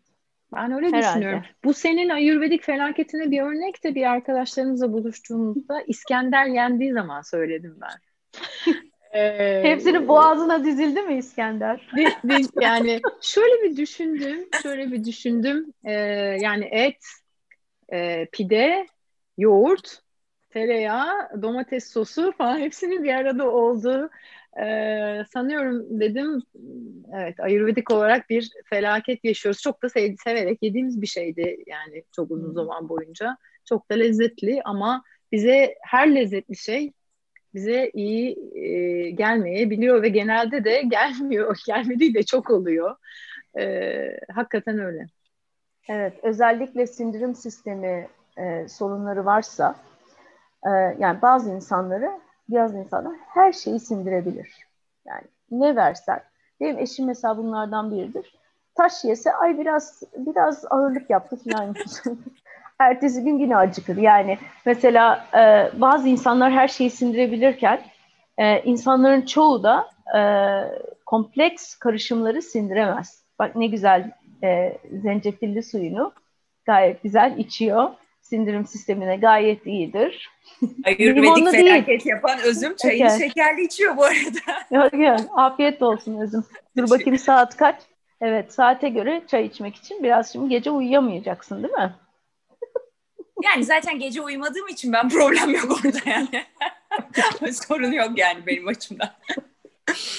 [0.55, 1.07] Ben öyle Herhalde.
[1.07, 1.43] düşünüyorum.
[1.65, 8.10] Bu senin Ayurvedik felaketine bir örnek de bir arkadaşlarımızla buluştuğumuzda İskender yendiği zaman söyledim ben.
[9.15, 11.89] Ee, Hepsinin boğazına dizildi mi İskender?
[12.61, 15.73] yani şöyle bir düşündüm, şöyle bir düşündüm.
[15.85, 15.93] Ee,
[16.41, 16.97] yani et,
[17.93, 18.87] e, pide,
[19.39, 20.03] yoğurt,
[20.51, 24.11] tereyağı, domates sosu falan hepsinin bir arada olduğu
[24.59, 26.43] ee, sanıyorum dedim
[27.15, 29.63] evet ayurvedik olarak bir felaket yaşıyoruz.
[29.63, 33.37] Çok da sev severek yediğimiz bir şeydi yani çok uzun zaman boyunca.
[33.65, 36.93] Çok da lezzetli ama bize her lezzetli şey
[37.55, 41.59] bize iyi e, gelmeyebiliyor ve genelde de gelmiyor.
[41.67, 42.97] Gelmediği de çok oluyor.
[43.59, 43.97] E,
[44.33, 45.07] hakikaten öyle.
[45.89, 48.09] Evet, özellikle sindirim sistemi
[48.39, 49.75] e, sorunları varsa,
[50.67, 52.11] e, yani bazı insanları
[52.49, 54.67] biraz insanlar her şeyi sindirebilir.
[55.07, 56.23] Yani ne versen.
[56.61, 58.35] Benim eşim mesela bunlardan biridir.
[58.75, 61.75] Taş yese ay biraz biraz ağırlık yaptı falan.
[62.81, 63.97] Ertesi gün yine acıkır.
[63.97, 67.81] Yani mesela e, bazı insanlar her şeyi sindirebilirken
[68.39, 70.21] e, insanların çoğu da e,
[71.07, 73.25] kompleks karışımları sindiremez.
[73.39, 74.11] Bak ne güzel
[74.45, 76.13] e, zencefilli suyunu
[76.65, 77.91] gayet güzel içiyor
[78.21, 80.31] sindirim sistemine gayet iyidir.
[80.85, 82.07] Ayurvedik felaket değil.
[82.07, 83.19] yapan Özüm çayını okay.
[83.19, 84.91] şekerli içiyor bu arada.
[84.97, 86.45] Yok afiyet olsun Özüm.
[86.77, 87.77] Dur bakayım saat kaç?
[88.21, 91.95] Evet saate göre çay içmek için biraz şimdi gece uyuyamayacaksın değil mi?
[93.45, 96.45] Yani zaten gece uyumadığım için ben problem yok orada yani.
[97.53, 99.11] Sorun yok yani benim açımdan.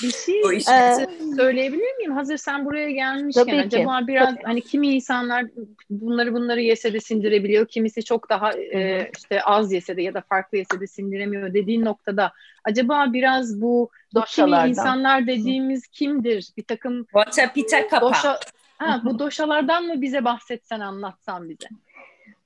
[0.03, 2.11] Bir şey ee, söyleyebilir miyim?
[2.11, 4.07] Hazır sen buraya gelmişken tabii acaba ki.
[4.07, 4.43] biraz tabii.
[4.43, 5.45] hani kimi insanlar
[5.89, 7.67] bunları bunları yese de sindirebiliyor.
[7.67, 11.85] Kimisi çok daha e, işte az yese de ya da farklı yese de sindiremiyor dediğin
[11.85, 12.31] noktada
[12.63, 13.89] acaba biraz bu
[14.27, 16.47] kimi insanlar dediğimiz kimdir?
[16.57, 18.09] Bir takım Vata pita kapa.
[18.09, 18.39] Doşa,
[18.77, 21.67] ha, bu doşalardan mı bize bahsetsen anlatsan bize.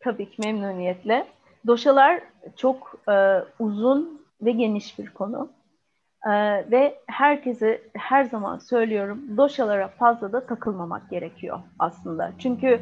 [0.05, 1.27] Tabii ki memnuniyetle.
[1.67, 2.21] Doşalar
[2.57, 5.49] çok e, uzun ve geniş bir konu.
[6.25, 6.31] Ee,
[6.71, 12.31] ve herkese her zaman söylüyorum doşalara fazla da takılmamak gerekiyor aslında.
[12.39, 12.81] Çünkü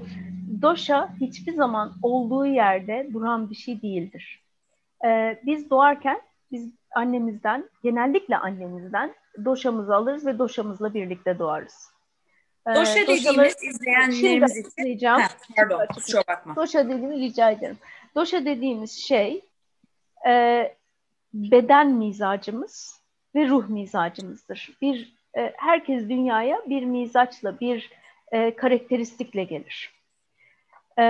[0.62, 4.44] doşa hiçbir zaman olduğu yerde duran bir şey değildir.
[5.06, 9.14] Ee, biz doğarken biz annemizden, genellikle annemizden
[9.46, 11.93] doşamızı alırız ve doşamızla birlikte doğarız.
[12.68, 15.08] Ee, Doşa dediğimiz izleyenlerimiz için.
[15.08, 16.56] Ha, pardon, kusura bakma.
[16.56, 17.78] Doşa dediğimi rica ederim.
[18.16, 19.42] Doşa dediğimiz şey
[20.28, 20.76] e,
[21.34, 23.04] beden mizacımız,
[23.36, 24.72] ve ruh mizacımızdır.
[24.82, 27.90] Bir e, herkes dünyaya bir mizaçla, bir
[28.32, 29.94] e, karakteristikle gelir.
[31.00, 31.04] E,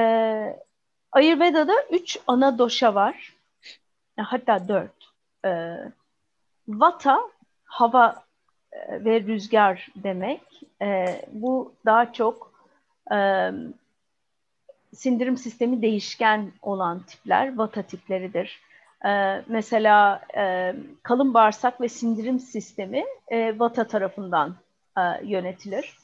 [1.12, 3.34] Ayurveda'da üç ana doşa var.
[4.18, 5.14] Hatta dört.
[5.46, 5.78] E,
[6.68, 7.20] vata,
[7.64, 8.24] hava
[8.90, 10.42] ve rüzgar demek.
[10.82, 12.54] E, bu daha çok
[13.14, 13.50] e,
[14.94, 18.62] sindirim sistemi değişken olan tipler, vata tipleridir.
[19.06, 24.56] E, mesela e, kalın bağırsak ve sindirim sistemi e, vata tarafından
[24.98, 25.98] e, yönetilir.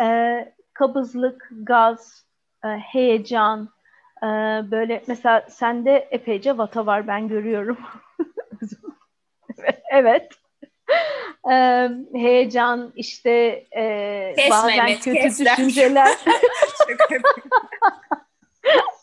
[0.00, 2.24] E, kabızlık, gaz,
[2.64, 3.68] e, heyecan,
[4.22, 4.26] e,
[4.70, 7.78] böyle mesela sende epeyce vata var ben görüyorum.
[9.90, 10.39] evet.
[11.50, 13.30] Ee, heyecan işte
[13.76, 15.56] e, kes bazen Mehmet, kötü kesler.
[15.56, 16.18] düşünceler.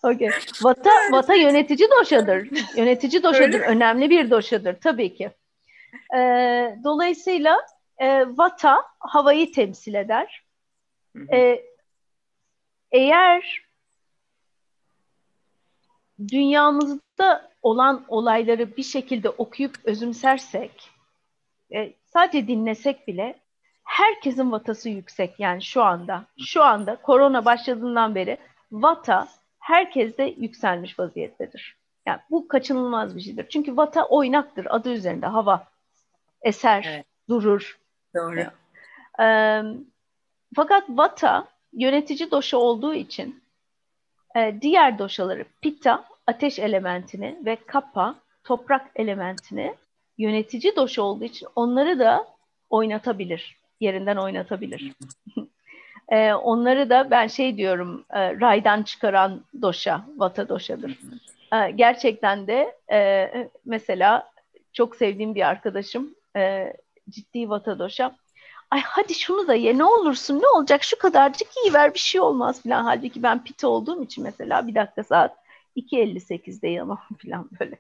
[0.04, 0.30] okay.
[0.62, 2.50] Vata, vata yönetici doşadır.
[2.78, 3.60] Yönetici doşadır.
[3.60, 5.32] Önemli bir doşadır tabii ki.
[6.16, 7.58] Ee, dolayısıyla
[7.98, 10.44] e, vata havayı temsil eder.
[11.34, 11.62] Ee,
[12.92, 13.68] eğer
[16.32, 20.97] dünyamızda olan olayları bir şekilde okuyup özümsersek
[21.74, 23.40] e, sadece dinlesek bile
[23.84, 26.26] herkesin vatası yüksek yani şu anda.
[26.46, 28.38] Şu anda korona başladığından beri
[28.72, 29.28] vata
[29.60, 31.78] herkeste yükselmiş vaziyettedir.
[32.06, 33.50] Yani bu kaçınılmaz bir şeydir.
[33.50, 35.68] Çünkü vata oynaktır adı üzerinde hava.
[36.42, 37.06] Eser, evet.
[37.30, 37.80] durur.
[38.16, 38.40] Doğru.
[39.20, 39.62] Ee,
[40.56, 43.44] fakat vata yönetici doşa olduğu için
[44.36, 49.76] e, diğer doşaları pitta ateş elementini ve kappa toprak elementini
[50.18, 52.28] yönetici doşa olduğu için onları da
[52.70, 53.58] oynatabilir.
[53.80, 54.94] Yerinden oynatabilir.
[56.10, 61.00] e, onları da ben şey diyorum e, raydan çıkaran doşa, vata doşadır.
[61.54, 63.30] E, gerçekten de e,
[63.66, 64.32] mesela
[64.74, 66.74] çok sevdiğim bir arkadaşım e,
[67.10, 68.16] ciddi vata doşa.
[68.72, 72.22] Ay hadi şunu da ye ne olursun ne olacak şu kadarcık iyi ver bir şey
[72.22, 72.84] olmaz falan.
[72.84, 75.36] Halbuki ben piti olduğum için mesela bir dakika saat
[75.78, 77.80] 2.58'de yanım falan böyle.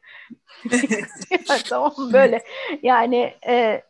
[1.70, 2.44] tamam böyle.
[2.84, 3.82] Yani e,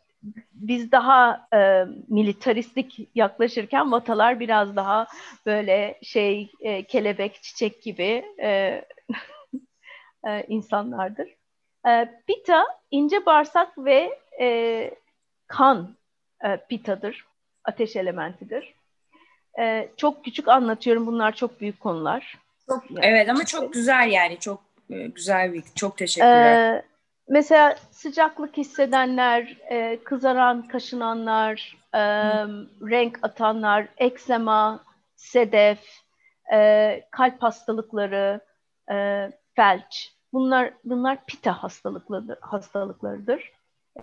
[0.52, 5.06] biz daha e, militaristik yaklaşırken vatalar biraz daha
[5.46, 8.48] böyle şey e, kelebek, çiçek gibi e,
[10.28, 11.28] e, insanlardır.
[11.88, 14.90] E, pita ince bağırsak ve e,
[15.46, 15.96] kan
[16.44, 17.24] e, pitadır,
[17.64, 18.74] ateş elementidir.
[19.58, 22.38] E, çok küçük anlatıyorum, bunlar çok büyük konular.
[22.68, 26.74] Çok, evet ama çok güzel yani çok e, güzel bir çok teşekkürler.
[26.74, 26.82] Ee,
[27.28, 32.00] mesela sıcaklık hissedenler, e, kızaran, kaşınanlar, e,
[32.90, 34.84] renk atanlar, eksema,
[35.16, 35.78] sedef,
[36.52, 38.40] e, kalp hastalıkları,
[38.90, 40.12] e, felç.
[40.32, 43.52] Bunlar bunlar pita hastalıkları hastalıklarıdır.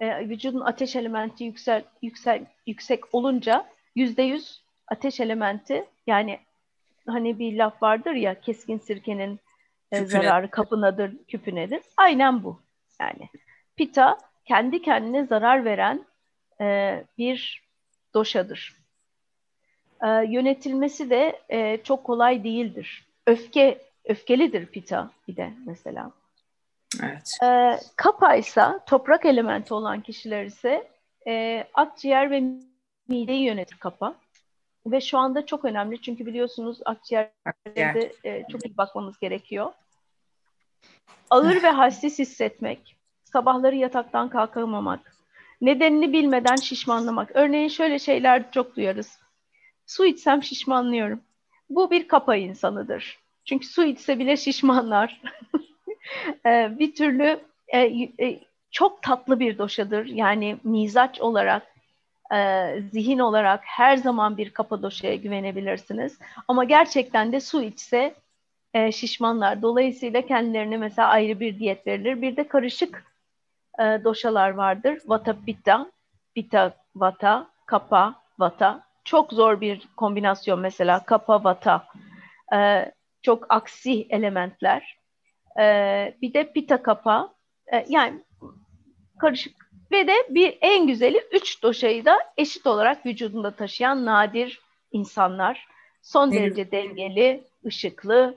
[0.01, 6.39] E, vücudun ateş elementi yüksel, yüksel yüksek olunca yüzde yüz ateş elementi yani
[7.07, 9.39] hani bir laf vardır ya keskin sirkenin
[9.91, 11.81] e, zararı kapınadır, küpünedir.
[11.97, 12.61] Aynen bu.
[13.01, 13.29] Yani
[13.75, 16.05] pita kendi kendine zarar veren
[16.61, 17.63] e, bir
[18.13, 18.75] doşadır.
[20.03, 23.05] E, yönetilmesi de e, çok kolay değildir.
[23.27, 26.11] Öfke öfkelidir pita bir de mesela.
[27.03, 27.37] Evet.
[27.43, 30.87] E, kapa ise toprak elementi olan kişiler ise
[31.27, 32.43] e, akciğer ve
[33.07, 34.15] mideyi yönetir kapa.
[34.85, 39.71] Ve şu anda çok önemli çünkü biliyorsunuz akciğerde e, çok iyi bakmamız gerekiyor.
[41.29, 45.15] Ağır ve halsiz hissetmek, sabahları yataktan kalkamamak,
[45.61, 47.31] nedenini bilmeden şişmanlamak.
[47.33, 49.19] Örneğin şöyle şeyler çok duyarız.
[49.85, 51.21] Su içsem şişmanlıyorum.
[51.69, 53.19] Bu bir kapa insanıdır.
[53.45, 55.21] Çünkü su içse bile şişmanlar.
[56.45, 58.39] E, bir türlü e, e,
[58.71, 60.05] çok tatlı bir doşadır.
[60.05, 61.74] Yani mizaç olarak
[62.33, 66.19] e, zihin olarak her zaman bir Kapadosya'ya güvenebilirsiniz.
[66.47, 68.15] Ama gerçekten de su içse
[68.73, 69.61] e, şişmanlar.
[69.61, 72.21] Dolayısıyla kendilerine mesela ayrı bir diyet verilir.
[72.21, 73.05] Bir de karışık
[73.79, 75.01] e, doşalar vardır.
[75.05, 75.91] Vata pitta,
[76.35, 78.85] pitta vata, kapa vata.
[79.03, 81.87] Çok zor bir kombinasyon mesela kapa vata.
[82.53, 84.97] E, çok aksi elementler.
[85.59, 85.63] E,
[86.21, 87.33] bir de pita kapa.
[87.73, 88.23] E, yani
[89.19, 95.67] karışık ve de bir en güzeli üç doşayı da eşit olarak vücudunda taşıyan nadir insanlar.
[96.01, 98.35] Son derece dengeli, ışıklı,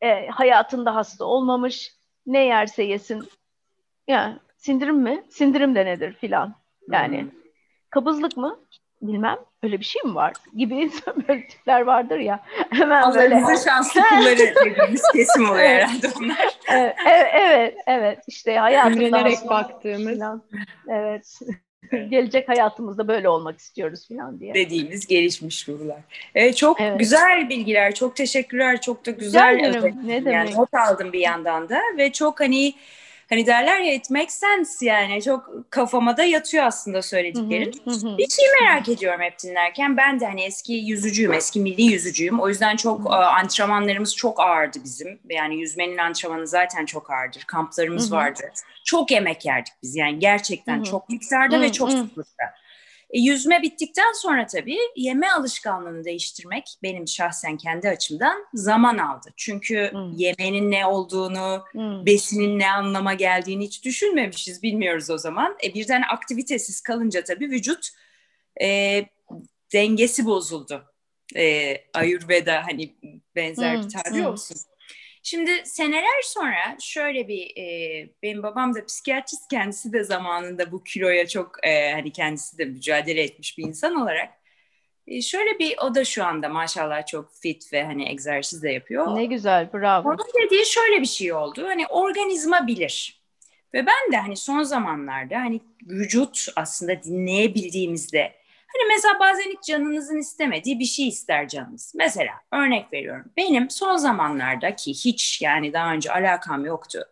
[0.00, 1.92] e, hayatında hasta olmamış,
[2.26, 3.28] ne yerse yesin.
[4.08, 5.24] Yani sindirim mi?
[5.30, 6.54] Sindirim de nedir filan.
[6.90, 7.26] Yani
[7.90, 8.60] kabızlık mı?
[9.02, 9.38] Bilmem.
[9.66, 10.32] Öyle bir şey mi var?
[10.56, 10.90] Gibi
[11.28, 12.40] böyle tipler vardır ya.
[12.70, 13.42] Hemen böyle.
[13.64, 16.36] şanslı kulları dediğimiz kesim oluyor herhalde bunlar.
[16.68, 18.18] Evet, evet, evet, evet.
[18.26, 20.18] İşte hayatımda baktığımız.
[20.18, 20.42] Falan.
[20.88, 21.38] Evet.
[21.90, 24.54] Gelecek hayatımızda böyle olmak istiyoruz falan diye.
[24.54, 25.98] Dediğimiz gelişmiş ruhlar.
[26.34, 26.98] Evet, çok evet.
[26.98, 27.94] güzel bilgiler.
[27.94, 28.80] Çok teşekkürler.
[28.80, 29.54] Çok da güzel.
[30.04, 30.34] Ne demek?
[30.34, 32.74] Yani not aldım bir yandan da ve çok hani
[33.28, 37.72] Hani derler ya it makes sense yani çok kafama da yatıyor aslında söylediklerin.
[38.18, 39.96] Bir şey merak ediyorum hep dinlerken.
[39.96, 42.40] Ben de hani eski yüzücüyüm, eski milli yüzücüyüm.
[42.40, 45.18] O yüzden çok antrenmanlarımız çok ağırdı bizim.
[45.30, 47.42] Yani yüzmenin antrenmanı zaten çok ağırdır.
[47.46, 48.52] Kamplarımız vardı.
[48.84, 52.44] Çok yemek yerdik biz yani gerçekten çok miktarda ve çok sıklıkta.
[53.10, 59.28] E, yüzme bittikten sonra tabii yeme alışkanlığını değiştirmek benim şahsen kendi açımdan zaman aldı.
[59.36, 60.12] Çünkü hmm.
[60.16, 62.06] yemenin ne olduğunu, hmm.
[62.06, 65.56] besinin ne anlama geldiğini hiç düşünmemişiz, bilmiyoruz o zaman.
[65.64, 67.88] E, birden aktivitesiz kalınca tabii vücut
[68.62, 69.02] e,
[69.72, 70.84] dengesi bozuldu.
[71.36, 72.96] E, Ayurveda hani
[73.36, 73.82] benzer hmm.
[73.82, 74.26] bir tabir hmm.
[74.26, 74.56] olsun.
[75.28, 81.26] Şimdi seneler sonra şöyle bir e, benim babam da psikiyatrist kendisi de zamanında bu kiloya
[81.26, 84.28] çok e, hani kendisi de mücadele etmiş bir insan olarak
[85.06, 89.16] e, şöyle bir o da şu anda maşallah çok fit ve hani egzersiz de yapıyor.
[89.16, 90.08] Ne güzel bravo.
[90.08, 93.22] Onun dediği şöyle bir şey oldu hani organizma bilir.
[93.74, 98.32] Ve ben de hani son zamanlarda hani vücut aslında dinleyebildiğimizde
[98.66, 101.92] Hani mesela bazen hiç canınızın istemediği bir şey ister canınız.
[101.96, 103.32] Mesela örnek veriyorum.
[103.36, 107.04] Benim son zamanlarda ki hiç yani daha önce alakam yoktu.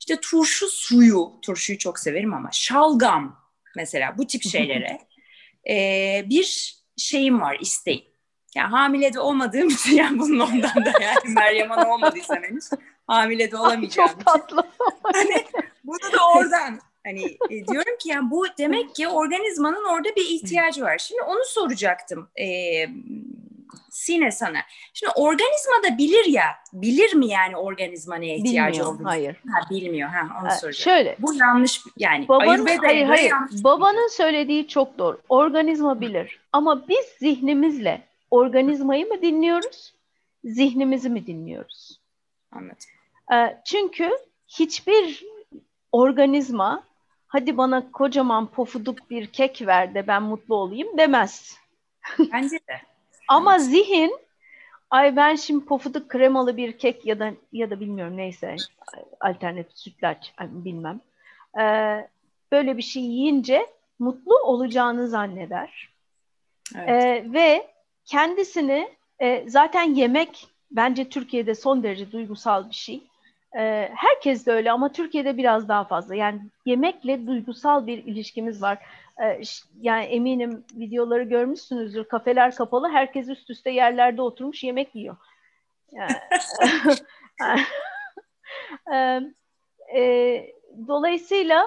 [0.00, 3.40] İşte turşu suyu, turşuyu çok severim ama şalgam
[3.76, 4.98] mesela bu tip şeylere
[5.70, 8.04] e, bir şeyim var isteğim.
[8.54, 12.70] Yani hamile de olmadığım için yani bunun ondan da yani Meryem Ana olmadıysam henüz
[13.06, 14.64] hamile de olamayacağım Çok tatlı.
[15.02, 15.44] hani
[15.84, 20.82] bunu da oradan Hani e, diyorum ki yani bu demek ki organizmanın orada bir ihtiyacı
[20.82, 20.98] var.
[20.98, 22.46] Şimdi onu soracaktım e,
[23.94, 24.58] Sine sana.
[24.94, 29.08] Şimdi organizma da bilir ya, bilir mi yani organizma neye ihtiyacı bilmiyor, olduğunu?
[29.08, 29.36] Hayır.
[29.52, 30.08] Ha, bilmiyor.
[30.08, 30.84] Ha, onu ha, soracağım.
[30.84, 31.16] Şöyle.
[31.18, 32.28] Bu yanlış yani.
[32.28, 33.30] Babanın, hayır hayır.
[33.30, 33.64] Yanlış.
[33.64, 35.20] Babanın söylediği çok doğru.
[35.28, 36.40] Organizma bilir.
[36.52, 39.94] Ama biz zihnimizle organizmayı mı dinliyoruz?
[40.44, 42.00] Zihnimizi mi dinliyoruz?
[42.52, 43.58] Anladım.
[43.64, 44.10] Çünkü
[44.48, 45.24] hiçbir
[45.92, 46.84] organizma
[47.34, 51.58] hadi bana kocaman pofuduk bir kek ver de ben mutlu olayım demez.
[52.32, 52.80] Bence de.
[53.28, 54.18] Ama zihin
[54.90, 58.56] ay ben şimdi pofuduk kremalı bir kek ya da ya da bilmiyorum neyse
[59.20, 61.00] alternatif sütlaç bilmem.
[61.60, 62.08] Ee,
[62.52, 63.66] böyle bir şey yiyince
[63.98, 65.88] mutlu olacağını zanneder.
[66.74, 66.88] Evet.
[66.88, 67.70] Ee, ve
[68.04, 73.02] kendisini e, zaten yemek bence Türkiye'de son derece duygusal bir şey.
[73.56, 76.14] Ee, herkes de öyle ama Türkiye'de biraz daha fazla.
[76.14, 78.78] Yani yemekle duygusal bir ilişkimiz var.
[79.22, 79.40] Ee,
[79.80, 82.04] yani eminim videoları görmüşsünüzdür.
[82.04, 85.16] Kafeler kapalı, herkes üst üste yerlerde oturmuş yemek yiyor.
[85.92, 86.12] Yani,
[88.92, 89.20] e,
[89.98, 90.54] e,
[90.88, 91.64] dolayısıyla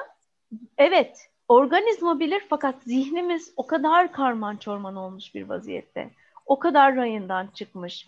[0.77, 6.09] evet organizma bilir fakat zihnimiz o kadar karman çorman olmuş bir vaziyette.
[6.45, 8.07] O kadar rayından çıkmış.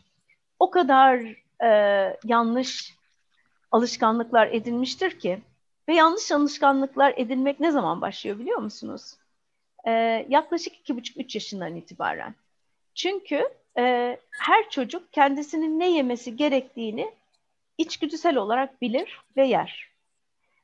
[0.60, 1.20] O kadar
[1.64, 1.70] e,
[2.24, 2.99] yanlış
[3.72, 5.40] alışkanlıklar edinmiştir ki
[5.88, 9.16] ve yanlış alışkanlıklar edinmek ne zaman başlıyor biliyor musunuz?
[9.88, 12.36] Ee, yaklaşık iki buçuk üç yaşından itibaren.
[12.96, 17.12] Çünkü e, her çocuk kendisinin ne yemesi gerektiğini
[17.78, 19.90] içgüdüsel olarak bilir ve yer.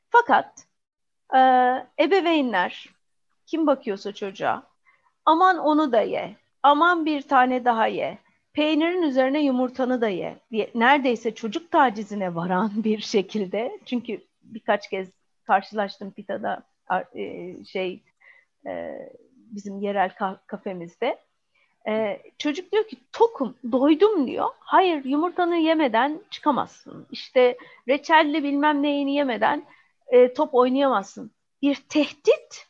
[0.10, 0.66] Fakat
[1.36, 1.40] e,
[2.00, 2.90] ebeveynler
[3.46, 4.64] kim bakıyorsa çocuğa
[5.26, 8.18] aman onu da ye, aman bir tane daha ye,
[8.56, 10.40] peynirin üzerine yumurtanı da ye.
[10.76, 13.80] Neredeyse çocuk tacizine varan bir şekilde.
[13.86, 15.10] Çünkü birkaç kez
[15.44, 16.64] karşılaştım Pita'da
[17.16, 18.04] e, şey
[18.68, 18.92] e,
[19.36, 20.12] bizim yerel
[20.48, 21.20] kafemizde.
[21.88, 24.50] E, çocuk diyor ki tokum doydum diyor.
[24.60, 27.08] Hayır yumurtanı yemeden çıkamazsın.
[27.12, 29.66] İşte reçelli bilmem neyini yemeden
[30.36, 31.32] top oynayamazsın.
[31.62, 32.68] Bir tehdit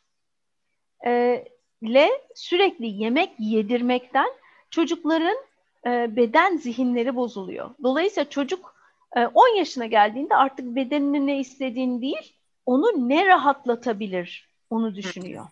[1.82, 4.28] ile sürekli yemek yedirmekten
[4.70, 5.36] çocukların
[5.86, 7.70] e, beden zihinleri bozuluyor.
[7.82, 8.76] Dolayısıyla çocuk
[9.34, 12.32] 10 e, yaşına geldiğinde artık bedeninin ne istediğini değil,
[12.66, 15.46] onu ne rahatlatabilir onu düşünüyor.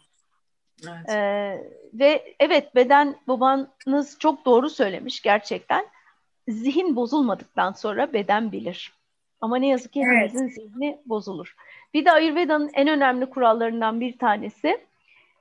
[0.82, 1.08] Evet.
[1.08, 5.86] Ee, ve evet beden babanız çok doğru söylemiş gerçekten.
[6.48, 8.92] Zihin bozulmadıktan sonra beden bilir.
[9.40, 10.54] Ama ne yazık ki hepimizin evet.
[10.54, 11.56] zihni bozulur.
[11.94, 14.80] Bir de Ayurveda'nın en önemli kurallarından bir tanesi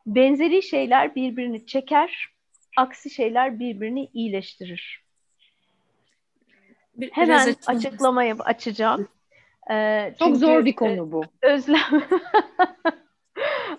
[0.05, 2.32] benzeri şeyler birbirini çeker,
[2.77, 5.03] aksi şeyler birbirini iyileştirir.
[6.95, 9.07] Bir, Hemen açıklamayı açacağım.
[9.71, 11.23] Ee, Çok zor bir konu bu.
[11.41, 12.03] Özlem.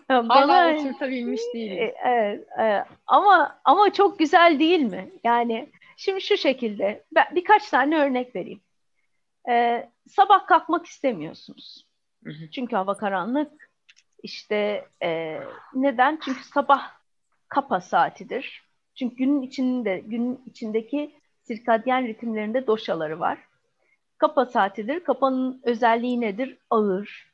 [0.09, 1.83] Hala oturtabilmiş değilim.
[1.83, 5.11] E, evet, evet, ama ama çok güzel değil mi?
[5.25, 8.61] Yani şimdi şu şekilde ben birkaç tane örnek vereyim.
[9.49, 11.87] Ee, sabah kalkmak istemiyorsunuz.
[12.25, 12.51] Hı hı.
[12.51, 13.71] Çünkü hava karanlık.
[14.23, 15.41] İşte e,
[15.75, 16.19] neden?
[16.25, 16.93] Çünkü sabah
[17.49, 18.64] kapa saatidir.
[18.95, 23.39] Çünkü günün içinde, günün içindeki sirkadyen ritimlerinde doşaları var.
[24.19, 25.05] Kapa saatidir.
[25.05, 26.59] Kapanın özelliği nedir?
[26.71, 27.33] Ağır,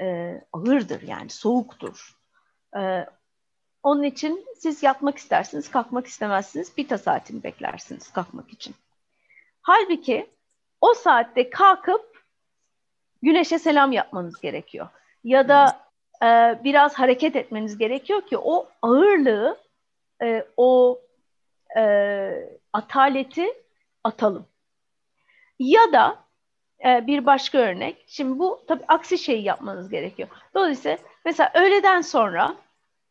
[0.00, 2.16] e, ağırdır yani soğuktur.
[2.76, 3.06] E,
[3.82, 6.74] onun için siz yatmak istersiniz, kalkmak istemezsiniz.
[6.74, 8.74] Pita saatini beklersiniz kalkmak için.
[9.62, 10.30] Halbuki
[10.80, 12.24] o saatte kalkıp
[13.22, 14.88] güneşe selam yapmanız gerekiyor.
[15.24, 15.80] Ya da
[16.22, 19.58] e, biraz hareket etmeniz gerekiyor ki o ağırlığı,
[20.22, 21.00] e, o
[21.76, 21.82] e,
[22.72, 23.54] ataleti
[24.04, 24.46] atalım.
[25.58, 26.18] Ya da
[26.84, 30.28] e, bir başka örnek, şimdi bu tabii aksi şeyi yapmanız gerekiyor.
[30.54, 32.54] Dolayısıyla mesela öğleden sonra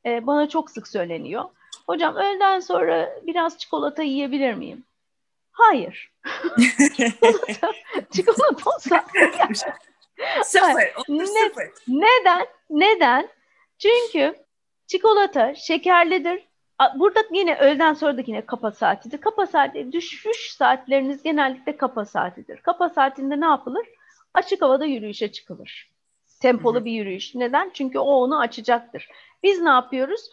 [0.05, 1.45] e, bana çok sık söyleniyor.
[1.88, 4.84] Hocam öğleden sonra biraz çikolata yiyebilir miyim?
[5.51, 6.12] Hayır.
[6.97, 7.72] çikolata,
[8.12, 9.05] çikolata olsa
[10.43, 10.93] sıfır.
[11.10, 11.70] Ne, sıfır.
[11.88, 12.47] Neden?
[12.70, 13.30] Neden?
[13.78, 14.36] Çünkü
[14.88, 16.49] çikolata şekerlidir.
[16.95, 19.21] Burada yine öğleden sonra da yine kapa saatidir.
[19.21, 22.57] Kapa saati, düşüş saatleriniz genellikle kapa saatidir.
[22.61, 23.88] Kapa saatinde ne yapılır?
[24.34, 25.91] Açık havada yürüyüşe çıkılır.
[26.39, 27.36] Tempolu bir yürüyüş.
[27.36, 27.71] Neden?
[27.73, 29.09] Çünkü o onu açacaktır.
[29.43, 30.30] Biz ne yapıyoruz?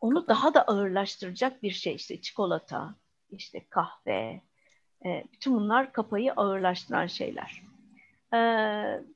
[0.00, 2.94] Onu daha da ağırlaştıracak bir şey işte çikolata,
[3.30, 4.40] işte kahve,
[5.04, 7.62] e, bütün bunlar kapayı ağırlaştıran şeyler.
[8.34, 8.38] E,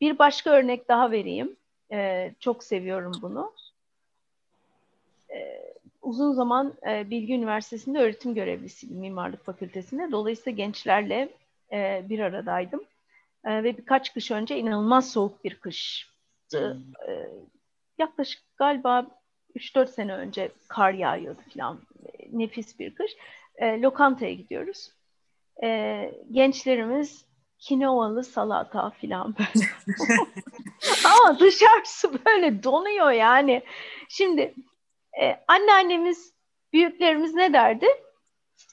[0.01, 1.57] bir başka örnek daha vereyim.
[1.93, 3.53] E, çok seviyorum bunu.
[6.07, 10.13] Uzun zaman Bilgi Üniversitesi'nde öğretim görevlisiydim Mimarlık Fakültesi'nde.
[10.13, 11.29] Dolayısıyla gençlerle
[12.09, 12.81] bir aradaydım.
[13.45, 16.81] Ve birkaç kış önce inanılmaz soğuk bir kıştı.
[17.99, 19.07] Yaklaşık galiba
[19.57, 21.81] 3-4 sene önce kar yağıyordu falan.
[22.33, 23.17] Nefis bir kış.
[23.63, 24.91] Lokantaya gidiyoruz
[25.63, 27.25] e, gençlerimiz
[27.59, 29.67] kinoalı salata filan böyle.
[31.05, 33.63] Ama dışarısı böyle donuyor yani.
[34.09, 34.55] Şimdi
[35.21, 36.33] e, anneannemiz,
[36.73, 37.87] büyüklerimiz ne derdi?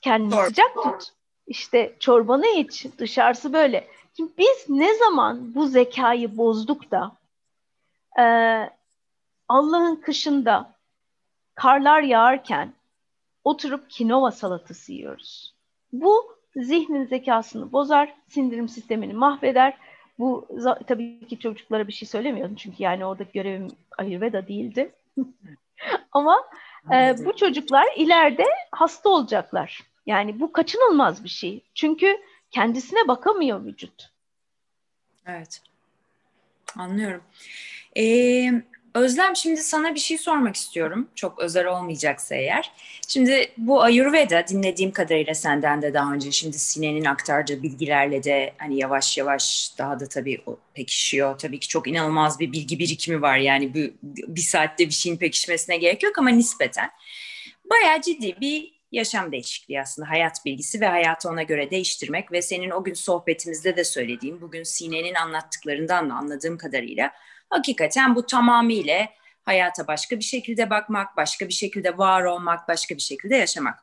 [0.02, 1.04] Kendini sıcak tut.
[1.48, 2.86] İşte çorbanı iç.
[2.98, 3.88] Dışarısı böyle.
[4.18, 7.12] Şimdi biz ne zaman bu zekayı bozduk da
[8.20, 8.24] e,
[9.48, 10.74] Allah'ın kışında
[11.56, 12.74] karlar yağarken
[13.44, 15.54] oturup kinova salatası yiyoruz.
[15.92, 19.78] Bu zihnin zekasını bozar, sindirim sistemini mahveder.
[20.20, 20.48] Bu
[20.88, 23.68] tabii ki çocuklara bir şey söylemiyorum çünkü yani orada görevim
[23.98, 24.92] Ayurveda değildi.
[26.12, 26.38] Ama
[26.94, 29.82] e, bu çocuklar ileride hasta olacaklar.
[30.06, 31.64] Yani bu kaçınılmaz bir şey.
[31.76, 32.18] Çünkü
[32.52, 34.10] kendisine bakamıyor vücut.
[35.26, 35.62] Evet.
[36.78, 37.24] Anlıyorum.
[37.98, 38.52] Ee,
[38.96, 41.10] Özlem şimdi sana bir şey sormak istiyorum.
[41.16, 42.72] Çok özel olmayacaksa eğer.
[43.08, 48.80] Şimdi bu Ayurveda dinlediğim kadarıyla senden de daha önce şimdi Sine'nin aktardığı bilgilerle de hani
[48.80, 50.42] yavaş yavaş daha da tabii
[50.74, 51.38] pekişiyor.
[51.38, 55.78] Tabii ki çok inanılmaz bir bilgi birikimi var yani bir, bir saatte bir şeyin pekişmesine
[55.78, 56.90] gerek yok ama nispeten.
[57.70, 62.70] Bayağı ciddi bir yaşam değişikliği aslında hayat bilgisi ve hayatı ona göre değiştirmek ve senin
[62.70, 67.12] o gün sohbetimizde de söylediğim bugün Sine'nin anlattıklarından da anladığım kadarıyla
[67.54, 69.08] Hakikaten bu tamamıyla
[69.44, 73.80] hayata başka bir şekilde bakmak, başka bir şekilde var olmak, başka bir şekilde yaşamak.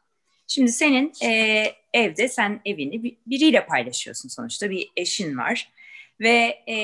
[0.47, 1.65] Şimdi senin e,
[1.95, 5.73] evde sen evini biriyle paylaşıyorsun sonuçta bir eşin var
[6.21, 6.77] ve e,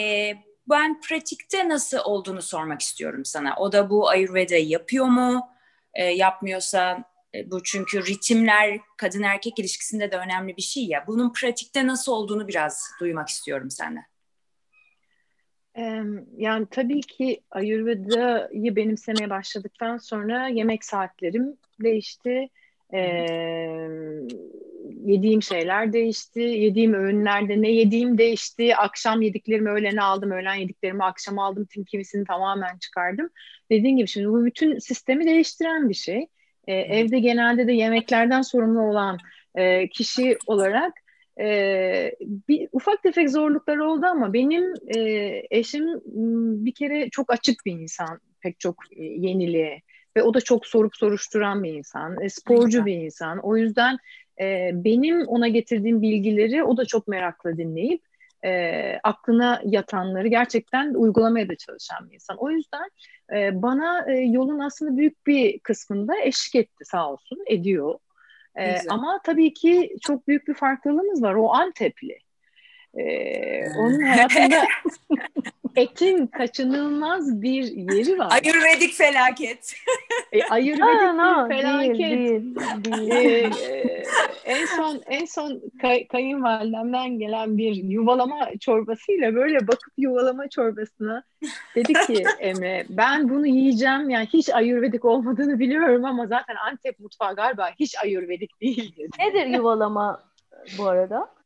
[0.70, 3.56] ben pratikte nasıl olduğunu sormak istiyorum sana.
[3.56, 5.48] O da bu Ayurveda'yı yapıyor mu?
[5.94, 11.04] E, yapmıyorsa e, bu çünkü ritimler kadın erkek ilişkisinde de önemli bir şey ya.
[11.06, 14.15] Bunun pratikte nasıl olduğunu biraz duymak istiyorum senden.
[16.36, 22.48] Yani tabii ki Ayurveda'yı benimsemeye başladıktan sonra yemek saatlerim değişti.
[22.94, 22.98] Ee,
[25.04, 26.40] yediğim şeyler değişti.
[26.40, 28.76] Yediğim öğünlerde ne yediğim değişti.
[28.76, 30.30] Akşam yediklerimi öğlene aldım.
[30.30, 31.64] Öğlen yediklerimi akşam aldım.
[31.64, 33.30] Tim kimisini tamamen çıkardım.
[33.70, 36.26] Dediğim gibi şimdi bu bütün sistemi değiştiren bir şey.
[36.66, 39.18] Ee, evde genelde de yemeklerden sorumlu olan
[39.54, 40.92] e, kişi olarak
[41.40, 42.12] ee,
[42.48, 45.00] bir ufak tefek zorluklar oldu ama benim e,
[45.50, 46.00] eşim
[46.64, 49.82] bir kere çok açık bir insan, pek çok e, yeniliğe
[50.16, 53.38] ve o da çok sorup soruşturan bir insan, e, sporcu bir insan.
[53.38, 53.98] O yüzden
[54.40, 58.02] e, benim ona getirdiğim bilgileri o da çok merakla dinleyip
[58.44, 62.36] e, aklına yatanları gerçekten uygulamaya da çalışan bir insan.
[62.36, 62.90] O yüzden
[63.34, 67.98] e, bana e, yolun aslında büyük bir kısmında eşlik etti sağ olsun, ediyor.
[68.58, 71.34] Ee, ama tabii ki çok büyük bir farklılığımız var.
[71.34, 72.18] O Antepli.
[72.98, 74.64] Ee, onun hayatında
[75.76, 78.32] etin kaçınılmaz bir yeri var.
[78.32, 79.74] Ayurvedik felaket.
[80.32, 81.98] E, ayurvedik Aa, bir felaket.
[81.98, 82.54] Değil,
[82.84, 83.70] değil, değil.
[83.70, 83.95] Ee,
[84.46, 91.22] en son en son kay, kayınvalidemden gelen bir yuvalama çorbasıyla böyle bakıp yuvalama çorbasına
[91.74, 97.36] dedi ki Emre ben bunu yiyeceğim yani hiç ayurvedik olmadığını biliyorum ama zaten Antep mutfağı
[97.36, 99.10] galiba hiç ayurvedik değil dedi.
[99.18, 100.22] Nedir yuvalama
[100.78, 101.36] bu arada?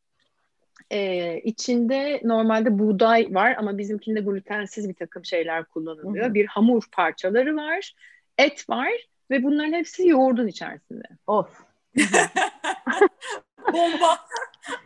[0.91, 6.25] e, içinde normalde buğday var ama bizimkinde glutensiz bir takım şeyler kullanılıyor.
[6.25, 6.35] Hı hı.
[6.35, 7.95] Bir hamur parçaları var,
[8.39, 8.91] et var
[9.31, 11.09] ve bunların hepsi yoğurdun içerisinde.
[11.27, 11.70] Of.
[13.73, 14.19] bomba.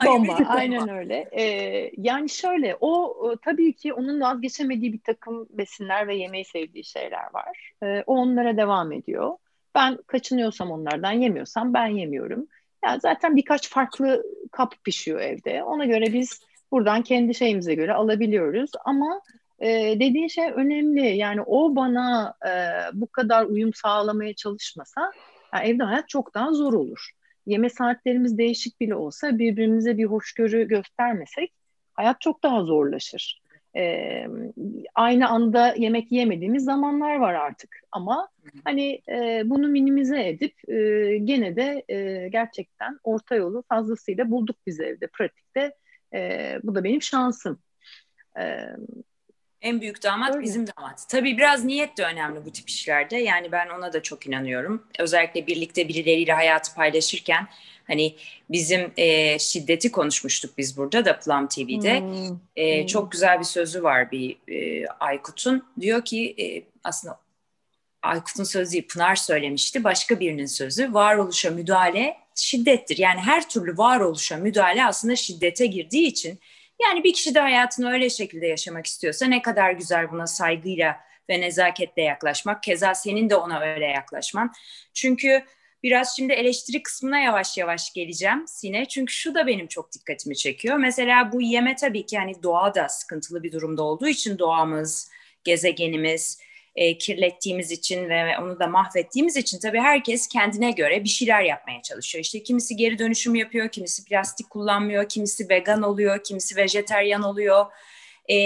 [0.06, 0.38] bomba.
[0.46, 1.28] Aynen öyle.
[1.32, 7.34] Ee, yani şöyle o tabii ki onun vazgeçemediği bir takım besinler ve yemeği sevdiği şeyler
[7.34, 7.72] var.
[7.82, 9.36] Ee, o onlara devam ediyor.
[9.74, 12.46] Ben kaçınıyorsam onlardan yemiyorsam ben yemiyorum.
[12.84, 15.62] Yani zaten birkaç farklı kap pişiyor evde.
[15.62, 16.40] Ona göre biz
[16.72, 18.70] buradan kendi şeyimize göre alabiliyoruz.
[18.84, 19.20] Ama
[19.58, 19.68] e,
[20.00, 21.16] dediğin şey önemli.
[21.16, 22.52] Yani o bana e,
[22.92, 25.12] bu kadar uyum sağlamaya çalışmasa
[25.54, 27.10] yani evde hayat çok daha zor olur.
[27.46, 31.52] Yeme saatlerimiz değişik bile olsa birbirimize bir hoşgörü göstermesek
[31.94, 33.40] hayat çok daha zorlaşır.
[33.76, 34.26] E,
[34.94, 38.28] aynı anda yemek yemediğimiz zamanlar var artık ama
[38.64, 44.80] hani e, bunu minimize edip e, gene de e, gerçekten orta yolu fazlasıyla bulduk biz
[44.80, 45.74] evde pratikte
[46.14, 47.58] e, bu da benim şansım.
[48.38, 48.66] E,
[49.64, 50.44] en büyük damat Öyle.
[50.44, 51.06] bizim damat.
[51.08, 53.16] Tabii biraz niyet de önemli bu tip işlerde.
[53.16, 54.86] Yani ben ona da çok inanıyorum.
[54.98, 57.46] Özellikle birlikte birileriyle hayatı paylaşırken
[57.86, 58.16] hani
[58.50, 62.00] bizim e, şiddeti konuşmuştuk biz burada da Plum TV'de.
[62.00, 62.38] Hmm.
[62.56, 62.86] E, hmm.
[62.86, 65.64] Çok güzel bir sözü var bir e, Aykut'un.
[65.80, 66.46] Diyor ki e,
[66.84, 67.20] aslında
[68.02, 69.84] Aykut'un sözü Pınar söylemişti.
[69.84, 72.98] Başka birinin sözü varoluşa müdahale şiddettir.
[72.98, 76.38] Yani her türlü varoluşa müdahale aslında şiddete girdiği için
[76.82, 81.00] yani bir kişi de hayatını öyle şekilde yaşamak istiyorsa ne kadar güzel buna saygıyla
[81.30, 82.62] ve nezaketle yaklaşmak.
[82.62, 84.52] Keza senin de ona öyle yaklaşman.
[84.94, 85.44] Çünkü
[85.82, 88.88] biraz şimdi eleştiri kısmına yavaş yavaş geleceğim Sine.
[88.88, 90.76] Çünkü şu da benim çok dikkatimi çekiyor.
[90.76, 95.10] Mesela bu yeme tabii ki hani doğa da sıkıntılı bir durumda olduğu için doğamız,
[95.44, 96.40] gezegenimiz,
[96.76, 101.82] e, kirlettiğimiz için ve onu da mahvettiğimiz için tabii herkes kendine göre bir şeyler yapmaya
[101.82, 102.24] çalışıyor.
[102.24, 107.66] İşte kimisi geri dönüşüm yapıyor, kimisi plastik kullanmıyor, kimisi vegan oluyor, kimisi vejeteryan oluyor.
[108.30, 108.36] E,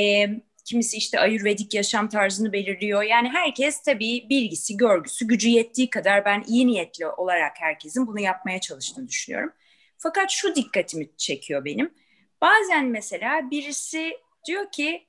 [0.64, 3.02] kimisi işte ayurvedik yaşam tarzını belirliyor.
[3.02, 8.60] Yani herkes tabii bilgisi, görgüsü, gücü yettiği kadar ben iyi niyetli olarak herkesin bunu yapmaya
[8.60, 9.52] çalıştığını düşünüyorum.
[9.98, 11.94] Fakat şu dikkatimi çekiyor benim.
[12.40, 15.07] Bazen mesela birisi diyor ki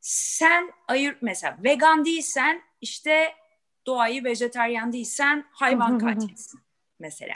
[0.00, 3.34] sen ayır mesela vegan değilsen işte
[3.86, 6.60] doğayı vejeteryan değilsen hayvan katilsin
[6.98, 7.34] mesela.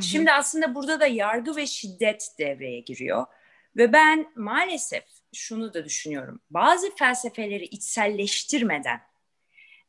[0.00, 3.26] Şimdi aslında burada da yargı ve şiddet devreye giriyor.
[3.76, 6.40] Ve ben maalesef şunu da düşünüyorum.
[6.50, 9.00] Bazı felsefeleri içselleştirmeden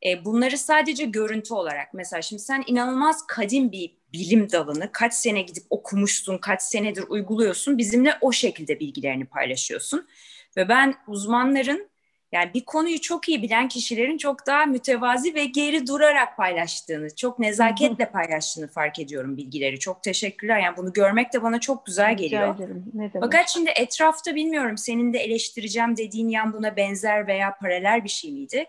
[0.06, 5.42] e, bunları sadece görüntü olarak mesela şimdi sen inanılmaz kadim bir bilim dalını kaç sene
[5.42, 7.78] gidip okumuşsun, kaç senedir uyguluyorsun.
[7.78, 10.08] Bizimle o şekilde bilgilerini paylaşıyorsun.
[10.56, 11.90] Ve ben uzmanların
[12.32, 17.38] yani bir konuyu çok iyi bilen kişilerin çok daha mütevazi ve geri durarak paylaştığını, çok
[17.38, 19.78] nezaketle paylaştığını fark ediyorum bilgileri.
[19.78, 20.60] Çok teşekkürler.
[20.60, 22.56] Yani bunu görmek de bana çok güzel geliyor.
[22.94, 28.08] Ne Fakat şimdi etrafta bilmiyorum senin de eleştireceğim dediğin yan buna benzer veya paralel bir
[28.08, 28.66] şey miydi?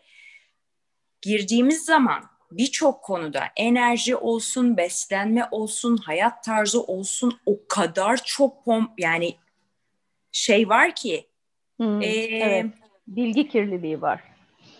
[1.22, 8.92] Girdiğimiz zaman birçok konuda enerji olsun, beslenme olsun, hayat tarzı olsun o kadar çok pom
[8.98, 9.36] yani
[10.32, 11.28] şey var ki
[11.78, 14.20] hmm, e, evet bilgi kirliliği var.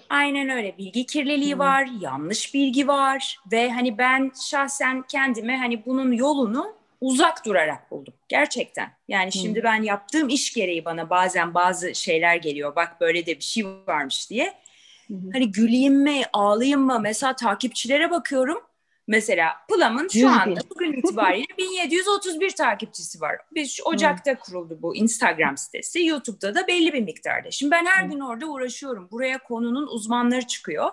[0.10, 0.78] Aynen öyle.
[0.78, 1.60] Bilgi kirliliği hmm.
[1.60, 8.14] var, yanlış bilgi var ve hani ben şahsen kendime hani bunun yolunu uzak durarak buldum.
[8.30, 8.92] Gerçekten.
[9.08, 9.42] Yani hmm.
[9.42, 12.76] şimdi ben yaptığım iş gereği bana bazen bazı şeyler geliyor.
[12.76, 14.54] Bak böyle de bir şey varmış diye.
[15.08, 15.32] Hmm.
[15.34, 17.00] Hani güleyim mi, ağlayayım mı?
[17.00, 18.58] Mesela takipçilere bakıyorum.
[19.08, 23.38] Mesela Plum'ın şu anda bugün itibariyle 1731 takipçisi var.
[23.56, 26.06] Biz Ocak'ta kuruldu bu Instagram sitesi.
[26.06, 27.52] YouTube'da da belli bir miktarda.
[27.52, 29.08] Şimdi ben her gün orada uğraşıyorum.
[29.12, 30.90] Buraya konunun uzmanları çıkıyor.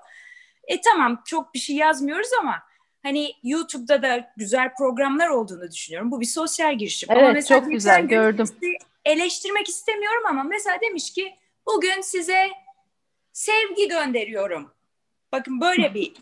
[0.65, 2.63] E tamam çok bir şey yazmıyoruz ama
[3.03, 6.11] hani YouTube'da da güzel programlar olduğunu düşünüyorum.
[6.11, 7.09] Bu bir sosyal girişim.
[7.13, 8.47] Evet ama mesela çok güzel gördüm.
[9.05, 11.35] Eleştirmek istemiyorum ama mesela demiş ki
[11.67, 12.49] bugün size
[13.33, 14.73] sevgi gönderiyorum.
[15.33, 16.13] Bakın böyle bir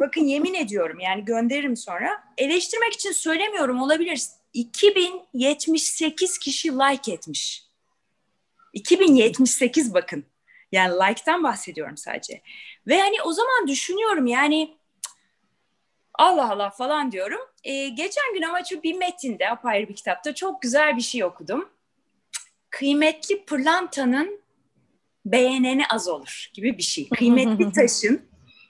[0.00, 2.24] Bakın yemin ediyorum yani gönderirim sonra.
[2.38, 4.22] Eleştirmek için söylemiyorum olabilir.
[4.52, 7.64] 2078 kişi like etmiş.
[8.72, 10.24] 2078 bakın.
[10.72, 12.42] Yani like'tan bahsediyorum sadece.
[12.86, 14.78] Ve hani o zaman düşünüyorum yani
[16.14, 17.40] Allah Allah falan diyorum.
[17.64, 21.68] Ee, geçen gün ama bir metinde apayrı bir kitapta çok güzel bir şey okudum.
[22.70, 24.40] Kıymetli pırlantanın
[25.24, 27.08] beğeneni az olur gibi bir şey.
[27.08, 28.27] Kıymetli taşın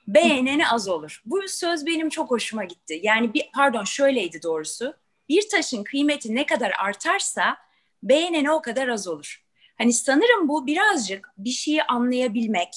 [0.09, 1.23] beğeneni az olur.
[1.25, 3.01] Bu söz benim çok hoşuma gitti.
[3.03, 4.95] Yani bir pardon şöyleydi doğrusu.
[5.29, 7.57] Bir taşın kıymeti ne kadar artarsa
[8.03, 9.45] beğeneni o kadar az olur.
[9.79, 12.69] Hani sanırım bu birazcık bir şeyi anlayabilmek,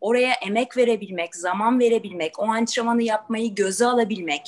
[0.00, 4.42] oraya emek verebilmek, zaman verebilmek, o antrenmanı yapmayı göze alabilmek.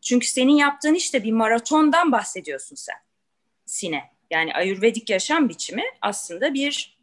[0.00, 2.96] Çünkü senin yaptığın işte bir maratondan bahsediyorsun sen.
[3.66, 4.02] Sine.
[4.30, 6.95] Yani Ayurvedik yaşam biçimi aslında bir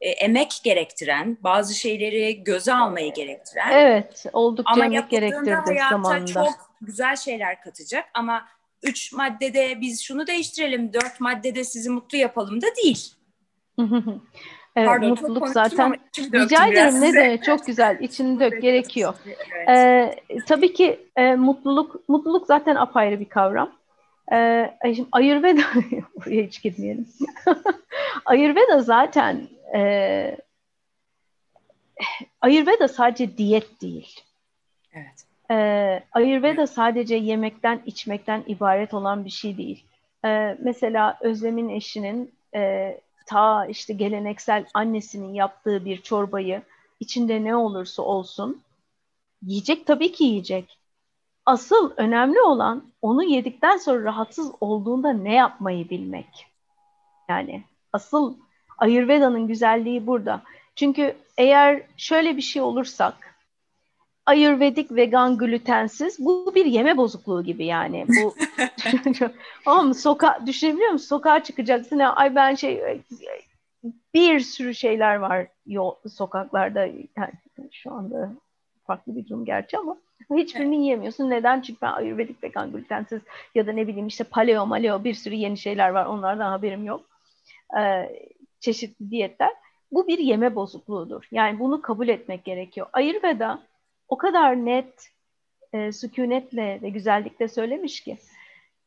[0.00, 3.70] e, emek gerektiren, bazı şeyleri göze almayı gerektiren.
[3.72, 6.26] Evet, oldukça ama emek gerektirdi zamanında.
[6.26, 8.48] çok güzel şeyler katacak ama
[8.82, 13.12] üç maddede biz şunu değiştirelim, dört maddede sizi mutlu yapalım da değil.
[14.76, 19.14] evet, Pardon, mutluluk zaten rica ederim ne demek çok güzel içini dök gerekiyor.
[19.66, 19.68] Evet.
[20.28, 23.72] Ee, tabii ki e, mutluluk mutluluk zaten apayrı bir kavram.
[24.32, 25.62] Ee, şimdi Ayurveda
[26.16, 27.08] buraya hiç girmeyelim.
[28.26, 30.36] Ayurveda zaten e,
[32.40, 34.20] Ayurveda sadece diyet değil.
[34.92, 35.26] evet.
[35.50, 39.84] Ee, Ayurveda sadece yemekten içmekten ibaret olan bir şey değil.
[40.24, 42.92] Ee, mesela Özlem'in eşinin e,
[43.26, 46.62] ta işte geleneksel annesinin yaptığı bir çorbayı
[47.00, 48.62] içinde ne olursa olsun
[49.42, 50.78] yiyecek tabii ki yiyecek.
[51.46, 56.46] Asıl önemli olan onu yedikten sonra rahatsız olduğunda ne yapmayı bilmek.
[57.28, 58.34] Yani asıl
[58.78, 60.42] Ayurveda'nın güzelliği burada.
[60.76, 63.36] Çünkü eğer şöyle bir şey olursak
[64.26, 68.06] Ayurvedik, vegan, glutensiz bu bir yeme bozukluğu gibi yani.
[68.08, 68.34] Bu
[69.66, 71.06] Ama soka düşünebiliyor musun?
[71.06, 73.02] Sokağa çıkacaksın ya ay ben şey
[74.14, 76.86] bir sürü şeyler var yol, sokaklarda
[77.16, 77.32] yani
[77.72, 78.32] şu anda
[78.86, 79.96] farklı bir durum gerçi ama
[80.36, 81.30] hiçbirini yiyemiyorsun.
[81.30, 81.60] Neden?
[81.60, 83.22] Çünkü ben Ayurvedik, vegan, glutensiz
[83.54, 86.06] ya da ne bileyim işte paleo, maleo bir sürü yeni şeyler var.
[86.06, 87.04] Onlardan haberim yok.
[87.78, 88.10] Ee,
[88.60, 89.50] çeşitli diyetler.
[89.92, 91.28] Bu bir yeme bozukluğudur.
[91.30, 92.86] Yani bunu kabul etmek gerekiyor.
[92.92, 93.62] Ayurveda
[94.08, 95.10] o kadar net,
[95.72, 98.18] e, sükunetle ve güzellikle söylemiş ki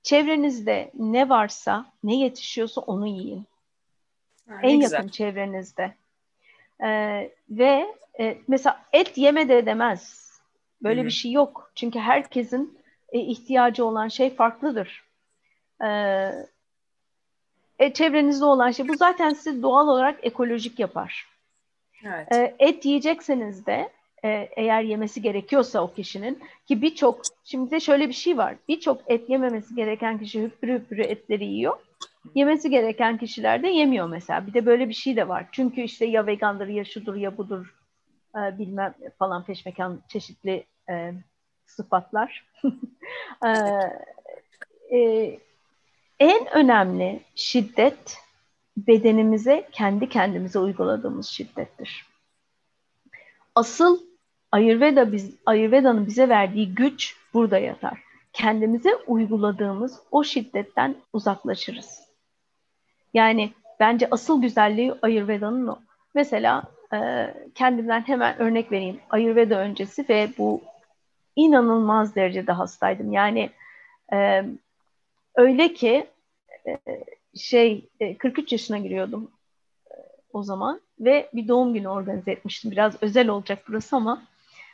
[0.04, 3.46] çevrenizde ne varsa, ne yetişiyorsa onu yiyin.
[4.50, 5.10] Ha, en ne yakın güzel.
[5.10, 5.94] çevrenizde.
[6.84, 10.29] Ee, ve e, mesela et yeme de demez.
[10.84, 11.72] Böyle Hı bir şey yok.
[11.76, 15.04] Çünkü herkesin e, ihtiyacı olan şey farklıdır.
[15.84, 16.32] Ee,
[17.80, 21.28] e, çevrenizde olan şey bu zaten sizi doğal olarak ekolojik yapar.
[22.04, 22.28] Evet.
[22.32, 23.90] Ee, et yiyecekseniz de
[24.24, 28.56] e, eğer yemesi gerekiyorsa o kişinin ki birçok şimdi de şöyle bir şey var.
[28.68, 31.78] Birçok et yememesi gereken kişi hüpürü hüpürü etleri yiyor.
[32.36, 34.48] Yemesi gereken kişiler de yemiyor mesela.
[34.48, 35.48] Bir de böyle bir şey de var.
[35.52, 37.79] Çünkü işte ya vegandır ya şudur ya budur
[38.36, 41.14] e, bilmem falan peşmekan çeşitli e,
[41.66, 42.46] sıfatlar.
[43.46, 43.50] e,
[44.98, 45.40] e,
[46.20, 48.18] en önemli şiddet
[48.78, 52.06] bedenimize kendi kendimize uyguladığımız şiddettir.
[53.56, 54.00] Asıl
[54.52, 58.04] Ayurveda biz Ayurveda'nın bize verdiği güç burada yatar.
[58.34, 62.02] Kendimize uyguladığımız o şiddetten uzaklaşırız.
[63.14, 65.80] Yani bence asıl güzelliği Ayurveda'nın o.
[66.16, 66.64] Mesela
[66.94, 69.00] e, kendimden hemen örnek vereyim.
[69.10, 70.62] Ayurveda öncesi ve bu
[71.36, 73.12] inanılmaz derecede hastaydım.
[73.12, 73.50] Yani
[74.14, 74.44] e,
[75.36, 76.08] öyle ki
[76.68, 76.78] e,
[77.36, 79.32] şey e, 43 yaşına giriyordum
[79.92, 79.94] e,
[80.34, 82.72] o zaman ve bir doğum günü organize etmiştim.
[82.72, 84.22] Biraz özel olacak burası ama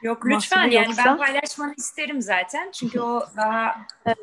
[0.01, 2.72] Yok lütfen yani yoksa- ben paylaşmanı isterim zaten.
[2.72, 3.76] Çünkü o daha
[4.07, 4.13] e,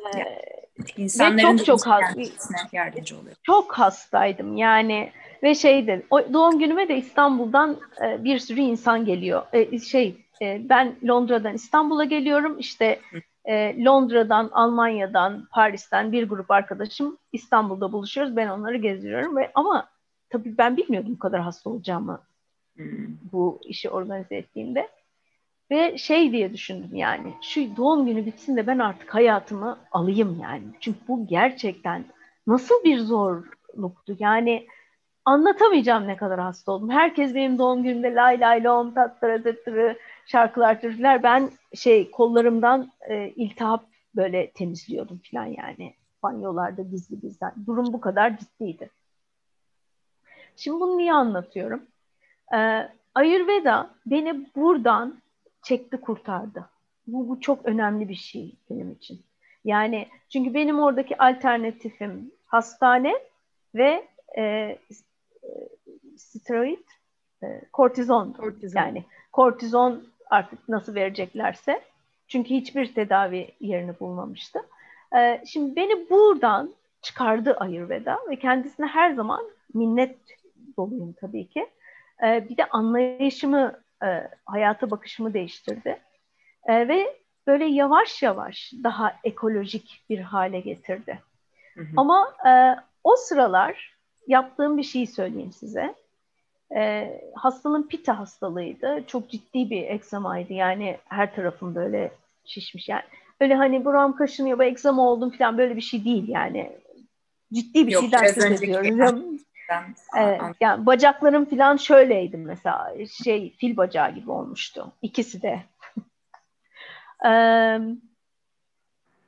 [0.97, 3.35] insanların çok çok yardımcı oluyor.
[3.43, 5.11] çok hastaydım yani
[5.43, 9.43] ve şeydi o doğum günüme de İstanbul'dan e, bir sürü insan geliyor.
[9.53, 12.99] E, şey e, ben Londra'dan İstanbul'a geliyorum işte
[13.45, 18.35] e, Londra'dan, Almanya'dan, Paris'ten bir grup arkadaşım İstanbul'da buluşuyoruz.
[18.35, 19.89] Ben onları gezdiriyorum ve ama
[20.29, 22.21] tabii ben bilmiyordum bu kadar hasta olacağımı
[22.75, 23.07] Hmm.
[23.31, 24.89] bu işi organize ettiğimde.
[25.71, 30.63] Ve şey diye düşündüm yani şu doğum günü bitsin de ben artık hayatımı alayım yani.
[30.79, 32.05] Çünkü bu gerçekten
[32.47, 34.15] nasıl bir zorluktu.
[34.19, 34.67] Yani
[35.25, 36.89] anlatamayacağım ne kadar hasta oldum.
[36.89, 41.23] Herkes benim doğum günümde lay lay lom tattıra tıttırı şarkılar türküler.
[41.23, 45.93] Ben şey kollarımdan e, iltihap böyle temizliyordum falan yani.
[46.23, 47.47] Banyolarda gizli gizli.
[47.65, 48.89] Durum bu kadar ciddiydi.
[50.55, 51.83] Şimdi bunu niye anlatıyorum?
[52.55, 55.21] Ee, Ayurveda beni buradan
[55.63, 56.69] çekti kurtardı.
[57.07, 59.21] Bu, bu çok önemli bir şey benim için.
[59.65, 63.13] Yani çünkü benim oradaki alternatifim hastane
[63.75, 64.07] ve
[64.37, 64.77] e,
[66.17, 66.87] steroid,
[67.43, 68.37] e, kortizondu.
[68.37, 68.79] Kortizon.
[68.79, 71.81] Yani kortizon artık nasıl vereceklerse.
[72.27, 74.59] Çünkü hiçbir tedavi yerini bulmamıştı.
[75.17, 79.41] Ee, şimdi beni buradan çıkardı Ayurveda ve kendisine her zaman
[79.73, 80.17] minnet
[80.77, 81.69] doluyum tabii ki.
[82.23, 85.99] Ee, bir de anlayışımı, e, hayata bakışımı değiştirdi.
[86.67, 87.17] Ee, ve
[87.47, 91.19] böyle yavaş yavaş daha ekolojik bir hale getirdi.
[91.73, 91.87] Hı hı.
[91.97, 92.51] Ama e,
[93.03, 93.92] o sıralar
[94.27, 95.95] yaptığım bir şeyi söyleyeyim size.
[96.75, 99.03] E, hastalığım pita hastalığıydı.
[99.07, 100.53] Çok ciddi bir egzamaydı.
[100.53, 102.11] Yani her tarafım böyle
[102.45, 102.89] şişmiş.
[102.89, 103.03] Yani
[103.39, 106.71] öyle hani buram kaşınıyor, bu egzama oldum falan böyle bir şey değil yani.
[107.53, 109.41] ciddi bir Yok, şeyden söz ediyoruz.
[110.17, 112.93] evet, yani bacaklarım falan şöyleydi mesela
[113.23, 115.63] şey fil bacağı gibi olmuştu ikisi de.
[117.25, 117.79] ee,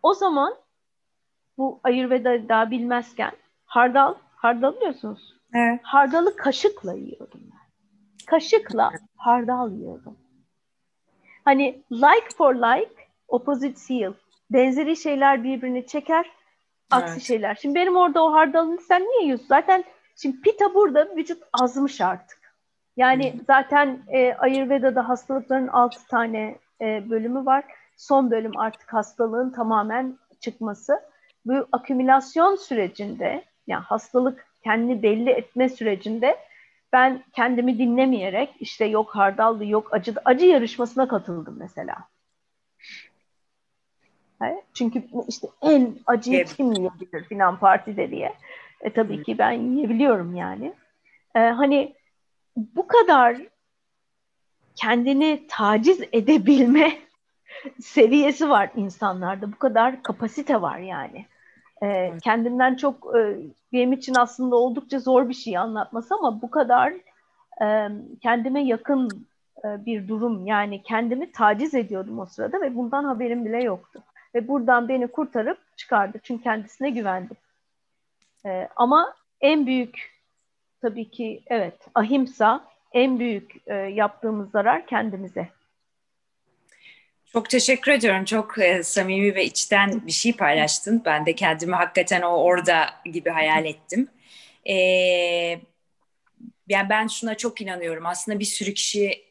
[0.03, 0.55] o zaman
[1.57, 3.31] bu Ayurveda daha bilmezken
[3.65, 4.15] hardal,
[4.45, 5.33] hardal biliyorsunuz.
[5.53, 5.79] Evet.
[5.83, 7.65] Hardalı kaşıkla yiyordum ben.
[8.25, 10.17] Kaşıkla hardal yiyordum.
[11.45, 12.95] Hani like for like,
[13.27, 14.13] opposite seal.
[14.51, 16.31] Benzeri şeyler birbirini çeker,
[16.91, 17.21] aksi evet.
[17.21, 17.55] şeyler.
[17.55, 19.47] Şimdi benim orada o hardalını sen niye yiyorsun?
[19.47, 19.83] Zaten
[20.15, 22.55] şimdi pita burada vücut azmış artık.
[22.97, 23.39] Yani hmm.
[23.47, 27.65] zaten e, Ayurveda'da hastalıkların altı tane e, bölümü var.
[27.97, 30.99] Son bölüm artık hastalığın tamamen çıkması.
[31.45, 36.37] Bu akümülasyon sürecinde yani hastalık kendini belli etme sürecinde
[36.93, 41.95] ben kendimi dinlemeyerek işte yok hardallı yok acı acı yarışmasına katıldım mesela.
[44.73, 48.33] Çünkü işte en acıyı kim yiyebilir filan partide diye.
[48.81, 50.73] E tabii ki ben yiyebiliyorum yani.
[51.35, 51.95] E, hani
[52.57, 53.37] bu kadar
[54.75, 56.97] kendini taciz edebilme
[57.81, 59.51] seviyesi var insanlarda.
[59.51, 61.25] Bu kadar kapasite var yani.
[61.83, 63.37] E, kendinden çok e,
[63.73, 66.93] benim için aslında oldukça zor bir şey anlatması ama bu kadar
[67.61, 67.89] e,
[68.21, 69.27] kendime yakın
[69.65, 74.03] e, bir durum yani kendimi taciz ediyordum o sırada ve bundan haberim bile yoktu.
[74.35, 77.37] Ve buradan beni kurtarıp çıkardı çünkü kendisine güvendim.
[78.45, 80.15] E, ama en büyük
[80.81, 85.49] tabii ki evet ahimsa en büyük e, yaptığımız zarar kendimize.
[87.33, 88.25] Çok teşekkür ediyorum.
[88.25, 91.01] Çok e, samimi ve içten bir şey paylaştın.
[91.05, 94.07] Ben de kendimi hakikaten o orada gibi hayal ettim.
[94.65, 94.75] E,
[96.67, 98.05] yani ben şuna çok inanıyorum.
[98.05, 99.25] Aslında bir sürü kişi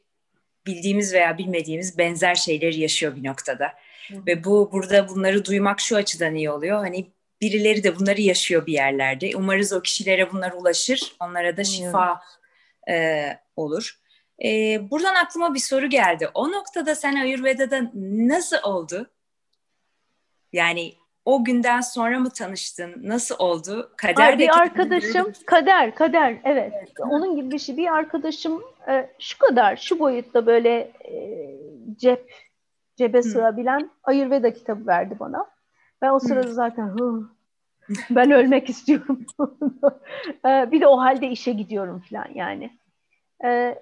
[0.67, 3.73] bildiğimiz veya bilmediğimiz benzer şeyleri yaşıyor bir noktada.
[4.09, 4.27] Hı.
[4.27, 6.79] Ve bu burada bunları duymak şu açıdan iyi oluyor.
[6.79, 7.07] Hani
[7.41, 9.31] birileri de bunları yaşıyor bir yerlerde.
[9.37, 11.17] Umarız o kişilere bunlar ulaşır.
[11.21, 12.21] Onlara da şifa
[12.91, 13.27] e,
[13.57, 14.04] olur.
[14.45, 16.29] E, buradan aklıma bir soru geldi.
[16.35, 19.11] O noktada sen Ayurveda'da nasıl oldu?
[20.53, 22.95] Yani o günden sonra mı tanıştın?
[23.03, 23.93] Nasıl oldu?
[23.97, 26.73] Kader bir arkadaşım, kader, kader, evet.
[26.77, 26.93] evet.
[27.01, 27.77] Onun gibi bir şey.
[27.77, 31.51] Bir arkadaşım e, şu kadar, şu boyutta böyle e,
[31.97, 32.33] cep,
[32.97, 33.23] cebe Hı.
[33.23, 35.47] sığabilen Ayurveda kitabı verdi bana.
[36.03, 36.55] Ben o sırada Hı.
[36.55, 37.29] zaten Hı,
[38.11, 39.27] ben ölmek istiyorum.
[40.47, 42.79] e, bir de o halde işe gidiyorum falan yani.
[43.45, 43.79] E,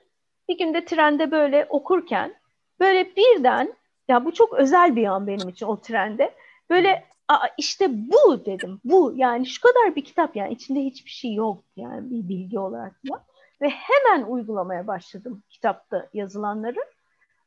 [0.49, 2.35] bir günde trende böyle okurken
[2.81, 3.75] böyle birden
[4.09, 6.35] ya bu çok özel bir an benim için o trende.
[6.71, 8.81] Böyle Aa, işte bu dedim.
[8.85, 12.93] Bu yani şu kadar bir kitap yani içinde hiçbir şey yok yani bir bilgi olarak
[13.09, 13.23] falan.
[13.61, 16.81] Ve hemen uygulamaya başladım kitapta yazılanları.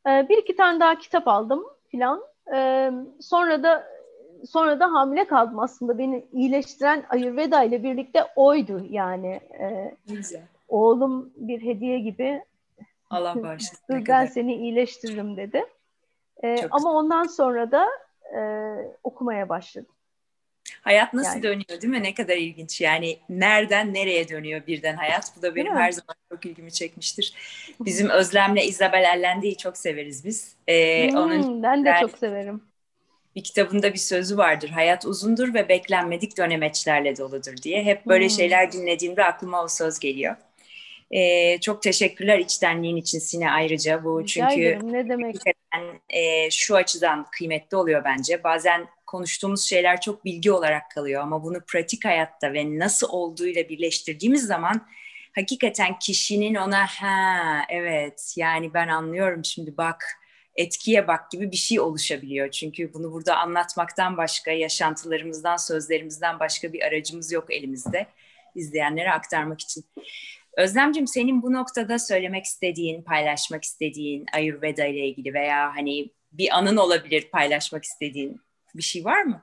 [0.08, 2.22] Ee, bir iki tane daha kitap aldım filan.
[2.54, 2.92] Ee,
[3.22, 3.88] sonra da
[4.50, 9.40] sonra da hamile kaldım aslında beni iyileştiren Ayurveda ile birlikte oydu yani.
[9.60, 10.42] Ee, Güzel.
[10.68, 12.44] Oğlum bir hediye gibi
[13.10, 13.86] Allah bağışlasın.
[13.90, 14.28] ben kadar.
[14.28, 15.66] seni iyileştiririm dedi.
[16.44, 17.88] Ee, ama ondan sonra da
[18.38, 18.42] e,
[19.04, 19.96] okumaya başladım.
[20.82, 21.44] Hayat nasıl yani.
[21.44, 22.04] dönüyor değil mi?
[22.04, 22.82] Ne kadar ilginç.
[22.82, 25.32] Yani nereden nereye dönüyor birden hayat?
[25.38, 27.34] Bu da benim her zaman çok ilgimi çekmiştir.
[27.80, 30.56] Bizim Özlem'le Isabel Ellendi'yi çok severiz biz.
[30.68, 32.62] Ee, hmm, onun ben de çok severim.
[33.36, 34.70] Bir kitabında bir sözü vardır.
[34.70, 37.84] Hayat uzundur ve beklenmedik dönemeçler doludur diye.
[37.84, 38.36] Hep böyle hmm.
[38.36, 40.36] şeyler dinlediğimde aklıma o söz geliyor.
[41.12, 44.94] E, çok teşekkürler içtenliğin için Sine ayrıca bu çünkü ederim.
[44.94, 45.36] ne demek?
[46.10, 48.44] E, şu açıdan kıymetli oluyor bence.
[48.44, 54.48] Bazen konuştuğumuz şeyler çok bilgi olarak kalıyor ama bunu pratik hayatta ve nasıl olduğuyla birleştirdiğimiz
[54.48, 54.88] zaman
[55.36, 60.04] hakikaten kişinin ona ha evet yani ben anlıyorum şimdi bak
[60.56, 62.52] etkiye bak gibi bir şey oluşabiliyor.
[62.52, 68.08] Çünkü bunu burada anlatmaktan başka, yaşantılarımızdan, sözlerimizden başka bir aracımız yok elimizde
[68.56, 69.86] izleyenlere aktarmak için.
[70.58, 76.78] Özlemcim senin bu noktada söylemek istediğin, paylaşmak istediğin Ayurveda ile ilgili veya hani bir anın
[76.78, 78.42] olabilir paylaşmak istediğin
[78.76, 79.42] bir şey var mı?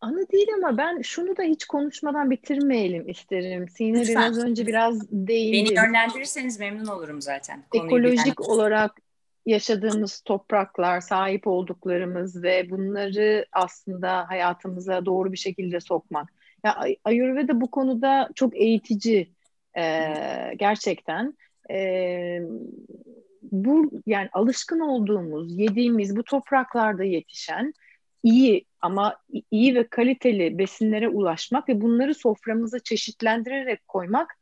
[0.00, 3.68] Anı değil ama ben şunu da hiç konuşmadan bitirmeyelim isterim.
[3.68, 5.70] Sine biraz önce biraz değindi.
[5.70, 7.64] Beni yönlendirirseniz memnun olurum zaten.
[7.74, 8.50] Ekolojik bilen...
[8.50, 9.00] olarak
[9.46, 16.28] yaşadığımız topraklar, sahip olduklarımız ve bunları aslında hayatımıza doğru bir şekilde sokmak.
[16.64, 19.30] Ya Ayurveda bu konuda çok eğitici
[19.76, 19.82] e,
[20.56, 21.34] gerçekten.
[21.70, 22.40] E,
[23.42, 27.72] bu yani alışkın olduğumuz, yediğimiz bu topraklarda yetişen
[28.22, 29.16] iyi ama
[29.50, 34.38] iyi ve kaliteli besinlere ulaşmak ve bunları soframıza çeşitlendirerek koymak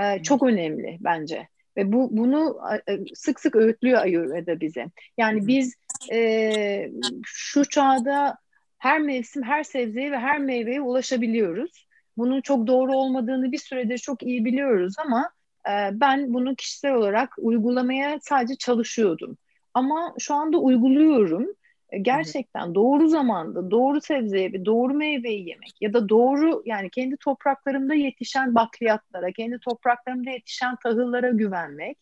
[0.00, 1.48] e, çok önemli bence.
[1.76, 4.86] Ve bu bunu e, sık sık öğütlüyor Ayurveda bize.
[5.18, 5.74] Yani biz
[6.12, 6.90] e,
[7.24, 8.38] şu çağda
[8.80, 11.86] her mevsim her sebzeye ve her meyveye ulaşabiliyoruz.
[12.16, 15.30] Bunun çok doğru olmadığını bir süredir çok iyi biliyoruz ama
[15.66, 19.38] e, ben bunu kişisel olarak uygulamaya sadece çalışıyordum.
[19.74, 21.46] Ama şu anda uyguluyorum.
[21.90, 27.16] E, gerçekten doğru zamanda doğru sebzeye ve doğru meyveyi yemek ya da doğru yani kendi
[27.16, 31.98] topraklarımda yetişen bakliyatlara, kendi topraklarımda yetişen tahıllara güvenmek.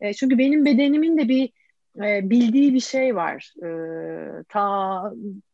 [0.00, 1.50] E, çünkü benim bedenimin de bir
[2.04, 3.52] e, bildiği bir şey var.
[3.64, 3.68] E,
[4.48, 5.02] ta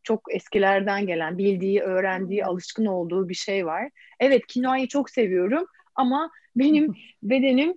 [0.03, 3.91] çok eskilerden gelen, bildiği, öğrendiği, alışkın olduğu bir şey var.
[4.21, 7.75] Evet, kinoayı çok seviyorum ama benim bedenim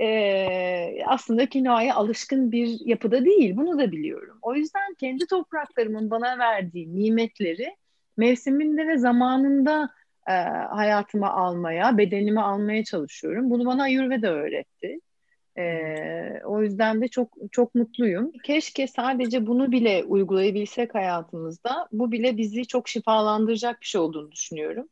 [0.00, 3.56] e, aslında kinoaya alışkın bir yapıda değil.
[3.56, 4.38] Bunu da biliyorum.
[4.42, 7.76] O yüzden kendi topraklarımın bana verdiği nimetleri
[8.16, 9.90] mevsiminde ve zamanında
[10.28, 10.32] e,
[10.70, 13.50] hayatıma almaya, bedenime almaya çalışıyorum.
[13.50, 15.00] Bunu bana Ayurveda öğretti.
[15.58, 18.32] Ee, o yüzden de çok çok mutluyum.
[18.44, 21.88] Keşke sadece bunu bile uygulayabilsek hayatımızda.
[21.92, 24.88] Bu bile bizi çok şifalandıracak bir şey olduğunu düşünüyorum.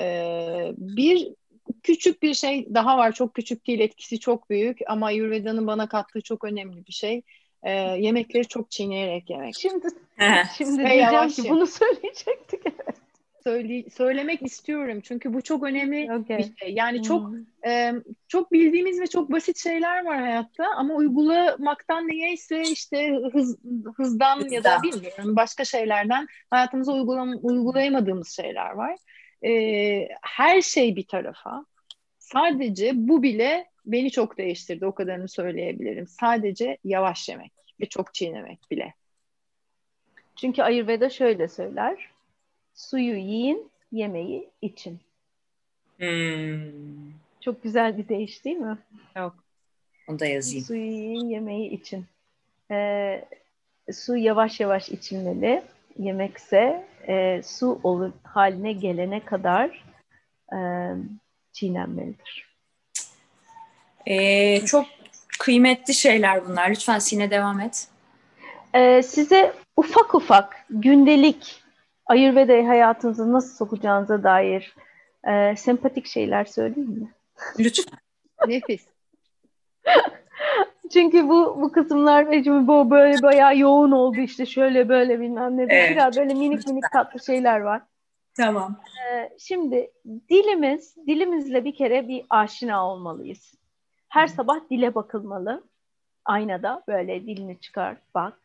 [0.00, 1.34] Ee, bir
[1.82, 3.12] küçük bir şey daha var.
[3.12, 7.22] Çok küçük değil, etkisi çok büyük ama Ayurveda'nın bana kattığı çok önemli bir şey.
[7.62, 9.54] Ee, yemekleri çok çiğneyerek yemek.
[9.58, 9.88] Şimdi
[10.56, 12.62] şimdi diyeceğim ki bunu söyleyecektik.
[13.48, 16.38] Söyle, söylemek istiyorum çünkü bu çok önemli okay.
[16.38, 16.74] bir şey.
[16.74, 17.70] Yani çok hmm.
[17.70, 17.94] e,
[18.28, 23.58] çok bildiğimiz ve çok basit şeyler var hayatta ama uygulamaktan niyeyse işte hız,
[23.96, 28.96] hızdan ya da bilmiyorum başka şeylerden hayatımıza uygulam uygulayamadığımız şeyler var.
[29.44, 31.64] E, her şey bir tarafa.
[32.18, 34.86] Sadece bu bile beni çok değiştirdi.
[34.86, 36.06] O kadarını söyleyebilirim.
[36.06, 38.94] Sadece yavaş yemek ve çok çiğnemek bile.
[40.36, 42.17] Çünkü Ayurveda şöyle söyler
[42.78, 45.00] Suyu yiyin, yemeği için.
[45.96, 47.12] Hmm.
[47.40, 48.78] Çok güzel bir deyiş değil mi?
[49.16, 49.34] Yok.
[50.08, 50.64] Onu da yazayım.
[50.64, 52.06] Suyu yiyin, yemeği için.
[52.70, 53.24] Ee,
[53.92, 55.62] su yavaş yavaş içilmeli.
[55.98, 59.84] Yemekse e, su olur haline gelene kadar
[60.52, 60.58] e,
[61.52, 62.48] çiğnenmelidir.
[64.06, 64.86] Ee, çok
[65.38, 66.70] kıymetli şeyler bunlar.
[66.70, 67.88] Lütfen Sine devam et.
[68.74, 71.67] Ee, size ufak ufak gündelik
[72.08, 74.74] Ayurveda'yı hayatınıza nasıl sokacağınıza dair
[75.28, 77.12] e, sempatik şeyler söyleyeyim mi?
[77.58, 77.98] Lütfen.
[78.46, 78.86] Nefis.
[80.92, 85.62] Çünkü bu bu kısımlar Ecmi bu böyle bayağı yoğun oldu işte şöyle böyle bilmem ne.
[85.62, 85.90] Evet.
[85.90, 87.82] Biraz böyle minik minik tatlı şeyler var.
[88.36, 88.80] Tamam.
[89.12, 89.90] Ee, şimdi
[90.30, 93.54] dilimiz, dilimizle bir kere bir aşina olmalıyız.
[94.08, 95.64] Her sabah dile bakılmalı.
[96.24, 98.40] Aynada böyle dilini çıkar, bak.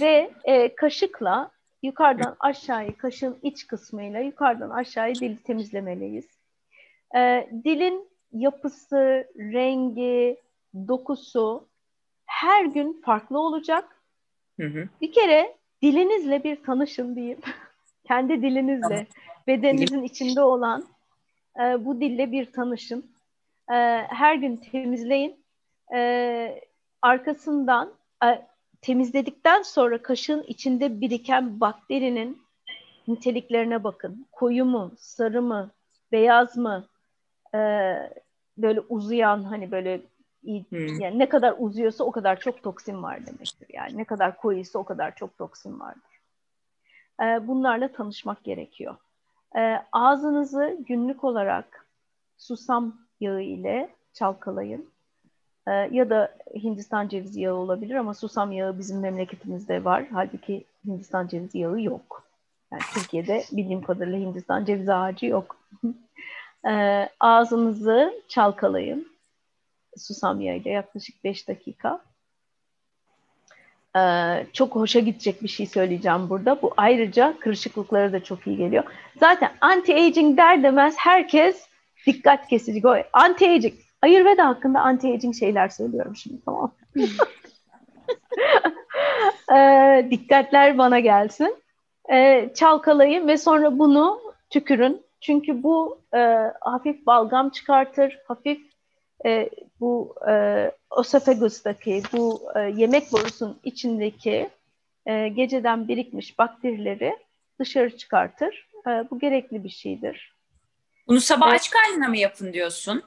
[0.00, 1.50] Ve e, kaşıkla
[1.82, 6.26] yukarıdan aşağıya kaşın iç kısmıyla yukarıdan aşağıya dili temizlemeliyiz.
[7.16, 10.36] Ee, dilin yapısı, rengi,
[10.88, 11.68] dokusu
[12.26, 14.02] her gün farklı olacak.
[14.60, 14.88] Hı hı.
[15.00, 17.38] Bir kere dilinizle bir tanışın diyeyim.
[18.04, 19.06] Kendi dilinizle,
[19.46, 20.84] bedeninizin içinde olan
[21.60, 23.06] e, bu dille bir tanışın.
[23.70, 23.74] E,
[24.08, 25.44] her gün temizleyin.
[25.94, 26.60] E,
[27.02, 27.92] arkasından
[28.24, 28.46] e,
[28.86, 32.42] temizledikten sonra kaşığın içinde biriken bakterinin
[33.08, 34.26] niteliklerine bakın.
[34.32, 35.70] Koyu mu, sarı mı,
[36.12, 36.86] beyaz mı,
[37.54, 37.58] e,
[38.58, 40.00] böyle uzayan hani böyle
[40.44, 41.00] hmm.
[41.00, 43.68] yani ne kadar uzuyorsa o kadar çok toksin var demektir.
[43.72, 46.20] Yani ne kadar koyuysa o kadar çok toksin vardır.
[47.22, 48.96] E, bunlarla tanışmak gerekiyor.
[49.56, 51.88] E, ağzınızı günlük olarak
[52.36, 54.90] susam yağı ile çalkalayın.
[55.68, 60.06] Ee, ya da Hindistan cevizi yağı olabilir ama susam yağı bizim memleketimizde var.
[60.12, 62.24] Halbuki Hindistan cevizi yağı yok.
[62.72, 65.56] Yani Türkiye'de bildiğim kadarıyla Hindistan cevizi ağacı yok.
[66.68, 69.08] e, ağzınızı çalkalayın.
[69.98, 72.00] Susam yağıyla yaklaşık 5 dakika.
[73.96, 76.62] Ee, çok hoşa gidecek bir şey söyleyeceğim burada.
[76.62, 78.84] Bu ayrıca kırışıklıklara da çok iyi geliyor.
[79.20, 81.66] Zaten anti-aging der demez herkes
[82.06, 82.80] dikkat kesici.
[83.12, 83.74] Anti-aging
[84.06, 86.74] Ayurveda hakkında anti-aging şeyler söylüyorum şimdi tamam
[89.56, 91.56] e, dikkatler bana gelsin.
[92.12, 95.02] E, çalkalayın ve sonra bunu tükürün.
[95.20, 96.18] Çünkü bu e,
[96.60, 98.60] hafif balgam çıkartır, hafif
[99.26, 99.50] e,
[99.80, 104.50] bu e, osofagustaki, bu e, yemek borusunun içindeki
[105.06, 107.16] e, geceden birikmiş bakterileri
[107.60, 108.68] dışarı çıkartır.
[108.86, 110.36] E, bu gerekli bir şeydir.
[111.08, 113.02] Bunu sabah aç karnına mı yapın diyorsun?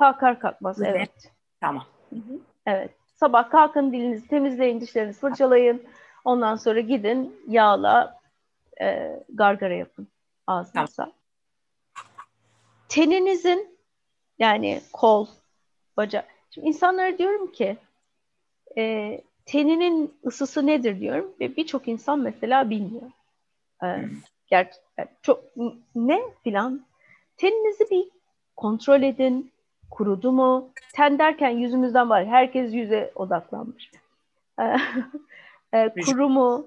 [0.00, 1.32] Kalkar kalkmaz evet.
[1.60, 1.84] Tamam.
[2.66, 2.90] Evet.
[3.16, 5.82] Sabah kalkın dilinizi temizleyin, dişlerinizi fırçalayın.
[6.24, 8.20] Ondan sonra gidin yağla
[8.80, 10.08] e, gargara yapın
[10.46, 11.04] ağzınıza.
[11.04, 11.12] Tamam.
[12.88, 13.78] Teninizin
[14.38, 15.26] yani kol,
[15.96, 16.28] bacak.
[16.50, 17.76] Şimdi insanlara diyorum ki
[18.78, 23.10] e, teninin ısısı nedir diyorum ve birçok insan mesela bilmiyor.
[23.84, 24.04] Ee,
[24.46, 24.70] ger
[25.22, 25.44] çok
[25.94, 26.86] ne filan
[27.36, 28.08] teninizi bir
[28.56, 29.52] kontrol edin.
[29.90, 30.70] Kurudu mu?
[30.92, 32.26] Ten derken yüzümüzden var.
[32.26, 33.90] Herkes yüze odaklanmış.
[34.60, 34.76] Ee,
[35.78, 36.66] e, kuru mu?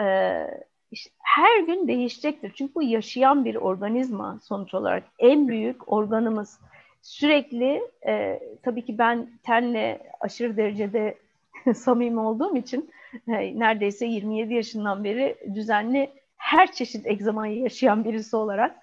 [0.00, 0.46] Ee,
[0.90, 2.52] işte her gün değişecektir.
[2.54, 5.02] Çünkü bu yaşayan bir organizma sonuç olarak.
[5.18, 6.60] En büyük organımız.
[7.02, 11.14] Sürekli e, tabii ki ben tenle aşırı derecede
[11.74, 12.90] samimi olduğum için
[13.28, 18.76] e, neredeyse 27 yaşından beri düzenli her çeşit egzamayı yaşayan birisi olarak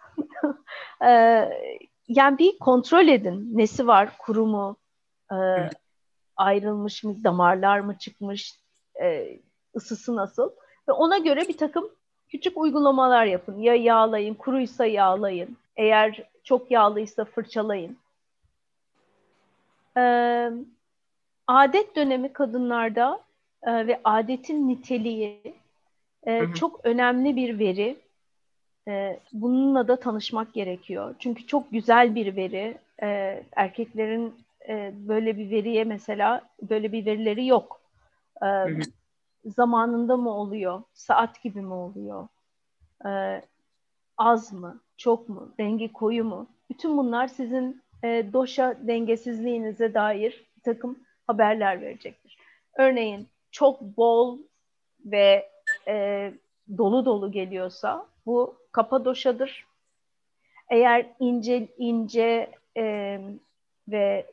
[1.06, 1.10] e,
[2.08, 3.58] yani bir kontrol edin.
[3.58, 4.18] Nesi var?
[4.18, 4.78] Kuru mu?
[5.32, 5.36] E,
[6.38, 7.24] ayrılmış mı?
[7.24, 8.60] Damarlar mı çıkmış?
[9.02, 9.40] E,
[9.76, 10.50] ısısı nasıl?
[10.88, 11.90] Ve ona göre bir takım
[12.30, 13.60] küçük uygulamalar yapın.
[13.60, 15.58] Ya yağlayın, kuruysa yağlayın.
[15.76, 17.98] Eğer çok yağlıysa fırçalayın.
[19.98, 20.52] Ee,
[21.48, 23.22] adet dönemi kadınlarda
[23.64, 25.42] e, ve adetin niteliği
[26.24, 26.54] e, hı hı.
[26.54, 27.98] çok önemli bir veri.
[28.88, 31.16] E, bununla da tanışmak gerekiyor.
[31.20, 32.78] Çünkü çok güzel bir veri.
[33.02, 34.36] E, erkeklerin
[34.70, 37.82] e, böyle bir veriye mesela böyle bir verileri yok.
[38.44, 38.48] E.
[39.46, 40.82] Zamanında mı oluyor?
[40.94, 42.28] Saat gibi mi oluyor?
[43.06, 43.42] E,
[44.18, 44.82] az mı?
[44.98, 45.52] Çok mu?
[45.60, 46.48] Rengi koyu mu?
[46.70, 52.38] Bütün bunlar sizin e, doşa dengesizliğinize dair bir takım haberler verecektir.
[52.78, 54.38] Örneğin çok bol
[55.06, 55.50] ve
[55.88, 56.34] e,
[56.78, 59.66] dolu dolu geliyorsa bu kapadoşadır.
[60.70, 63.20] Eğer ince ince e,
[63.88, 64.26] ve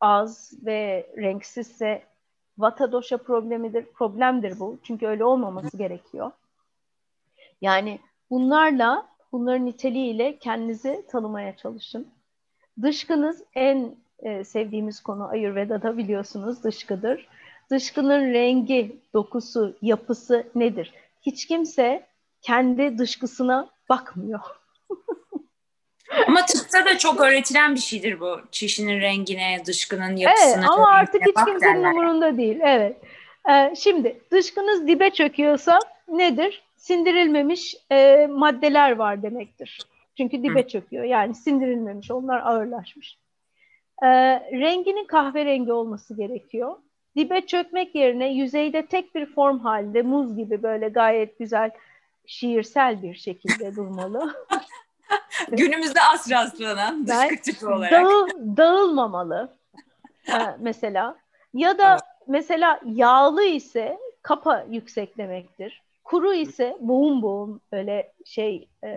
[0.00, 2.02] az ve renksizse
[2.58, 3.84] vata doşa problemidir.
[3.84, 4.78] Problemdir bu.
[4.82, 6.30] Çünkü öyle olmaması gerekiyor.
[7.60, 7.98] Yani
[8.30, 12.08] bunlarla, bunların niteliğiyle kendinizi tanımaya çalışın.
[12.82, 17.28] Dışkınız en e, sevdiğimiz konu Ayurveda'da biliyorsunuz dışkıdır.
[17.70, 20.94] Dışkının rengi, dokusu, yapısı nedir?
[21.22, 22.06] Hiç kimse
[22.42, 24.40] kendi dışkısına bakmıyor.
[26.26, 28.40] ama tıpta da çok öğretilen bir şeydir bu.
[28.50, 30.54] Çişinin rengine, dışkının yapısına.
[30.54, 31.92] Evet ama artık hiç kimsenin derler.
[31.92, 32.58] umurunda değil.
[32.62, 32.96] Evet.
[33.50, 35.78] Ee, şimdi dışkınız dibe çöküyorsa
[36.08, 36.62] nedir?
[36.76, 39.80] Sindirilmemiş e, maddeler var demektir.
[40.16, 40.68] Çünkü dibe Hı.
[40.68, 41.04] çöküyor.
[41.04, 42.10] Yani sindirilmemiş.
[42.10, 43.18] Onlar ağırlaşmış.
[44.02, 44.06] Ee,
[44.52, 46.76] renginin kahverengi olması gerekiyor
[47.16, 51.70] dibe çökmek yerine yüzeyde tek bir form halinde muz gibi böyle gayet güzel
[52.26, 54.46] şiirsel bir şekilde durmalı.
[55.48, 57.92] Günümüzde az rastlanan dışkı tipi olarak.
[57.92, 59.56] Dağıl, dağılmamalı
[60.58, 61.16] mesela.
[61.54, 65.82] Ya da mesela yağlı ise kapa yüksek demektir.
[66.04, 68.90] Kuru ise boğum boğum böyle şey e,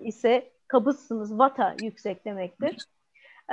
[0.00, 2.76] ise kabızsınız vata yüksek demektir.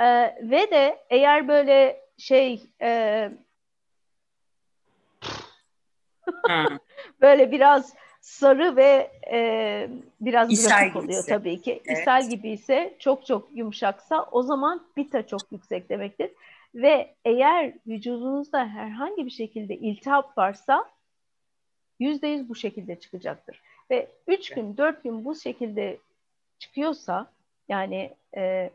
[0.00, 3.30] Ee, ve de eğer böyle şey e,
[7.20, 7.94] Böyle biraz
[8.26, 9.88] sarı ve e,
[10.20, 11.82] biraz grafik oluyor tabii ki.
[11.86, 11.98] Evet.
[11.98, 16.30] İshal gibi ise çok çok yumuşaksa o zaman bita çok yüksek demektir.
[16.74, 20.84] Ve eğer vücudunuzda herhangi bir şekilde iltihap varsa
[22.00, 23.60] yüzde yüz bu şekilde çıkacaktır.
[23.90, 25.98] Ve üç gün, dört gün bu şekilde
[26.58, 27.26] çıkıyorsa
[27.68, 28.70] yani e, e,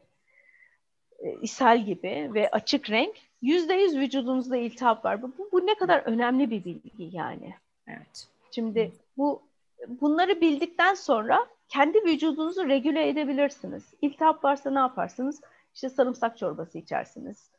[1.42, 5.22] ishal gibi ve açık renk yüzde yüz vücudunuzda iltihap var.
[5.22, 7.56] Bu, bu ne kadar önemli bir bilgi yani.
[7.88, 8.28] Evet.
[8.52, 9.44] Şimdi bu
[9.88, 13.84] bunları bildikten sonra kendi vücudunuzu regüle edebilirsiniz.
[14.02, 15.42] İltihap varsa ne yaparsınız?
[15.76, 17.50] İşte sarımsak çorbası içersiniz.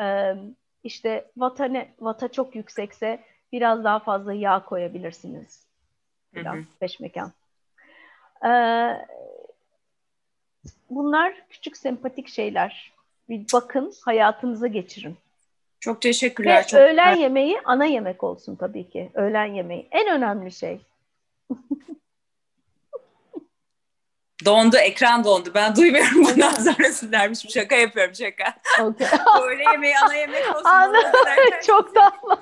[0.00, 0.34] Ee,
[0.84, 3.20] işte vata, ne, vata çok yüksekse
[3.52, 5.66] biraz daha fazla yağ koyabilirsiniz.
[6.34, 7.32] Biraz beş mekan.
[8.46, 9.06] Ee,
[10.90, 12.92] bunlar küçük sempatik şeyler.
[13.28, 15.16] Bir bakın, hayatınıza geçirin.
[15.80, 16.58] Çok teşekkürler.
[16.58, 17.22] Ve çok öğlen güzel.
[17.22, 19.10] yemeği ana yemek olsun tabii ki.
[19.14, 19.88] Öğlen yemeği.
[19.90, 20.80] En önemli şey.
[24.44, 25.50] Dondu, ekran dondu.
[25.54, 27.38] Ben duymuyorum bundan sonrası dermiş.
[27.54, 28.54] Şaka yapıyorum şaka.
[28.80, 29.08] Okay.
[29.42, 30.64] Öğle yemeği ana yemek olsun.
[30.64, 31.12] Ana,
[31.66, 32.38] çok tatlı.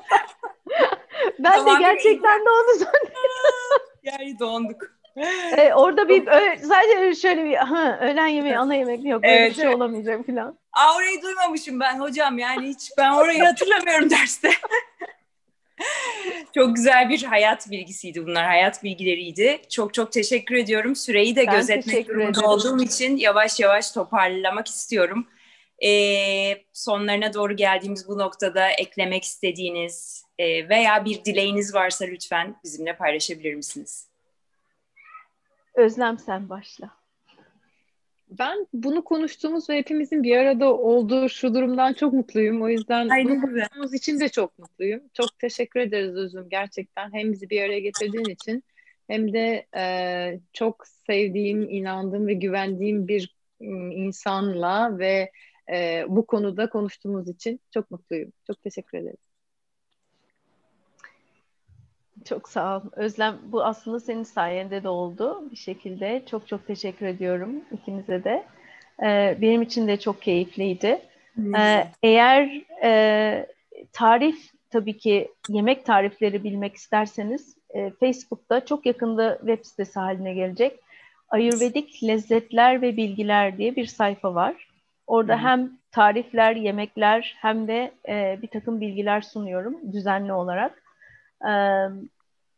[1.38, 3.82] ben tamam, de gerçekten de onu zannediyorum.
[4.02, 4.96] yani donduk.
[5.56, 6.26] Ee, orada bir
[6.56, 10.58] sadece şöyle bir ha, öğlen yemeği ana yemek yok böyle evet, bir şey olamayacak falan.
[10.72, 14.50] Aa, orayı duymamışım ben hocam yani hiç ben orayı hatırlamıyorum derste.
[16.56, 19.60] Çok güzel bir hayat bilgisiydi bunlar, hayat bilgileriydi.
[19.70, 20.96] Çok çok teşekkür ediyorum.
[20.96, 25.26] Süreyi de ben gözetmek durumunda olduğum için yavaş yavaş toparlamak istiyorum.
[25.84, 32.96] Ee, sonlarına doğru geldiğimiz bu noktada eklemek istediğiniz e, veya bir dileğiniz varsa lütfen bizimle
[32.96, 34.08] paylaşabilir misiniz?
[35.74, 36.90] Özlem sen başla.
[38.38, 42.62] Ben bunu konuştuğumuz ve hepimizin bir arada olduğu şu durumdan çok mutluyum.
[42.62, 45.00] O yüzden Aynen bunu konuştuğumuz için de çok mutluyum.
[45.14, 47.12] Çok teşekkür ederiz Özüm gerçekten.
[47.12, 48.64] Hem bizi bir araya getirdiğin için
[49.08, 53.36] hem de e, çok sevdiğim, inandığım ve güvendiğim bir
[53.92, 55.30] insanla ve
[55.72, 58.32] e, bu konuda konuştuğumuz için çok mutluyum.
[58.46, 59.25] Çok teşekkür ederim.
[62.28, 62.80] Çok sağ ol.
[62.92, 66.22] Özlem bu aslında senin sayende de oldu bir şekilde.
[66.30, 68.44] Çok çok teşekkür ediyorum ikinize de.
[69.02, 71.00] Ee, benim için de çok keyifliydi.
[71.56, 73.46] Ee, eğer e,
[73.92, 74.36] tarif
[74.70, 80.80] tabii ki yemek tarifleri bilmek isterseniz e, Facebook'ta çok yakında web sitesi haline gelecek.
[81.28, 84.68] Ayurvedik Lezzetler ve Bilgiler diye bir sayfa var.
[85.06, 85.38] Orada Hı.
[85.38, 90.82] hem tarifler, yemekler hem de e, bir takım bilgiler sunuyorum düzenli olarak.
[91.42, 91.52] E,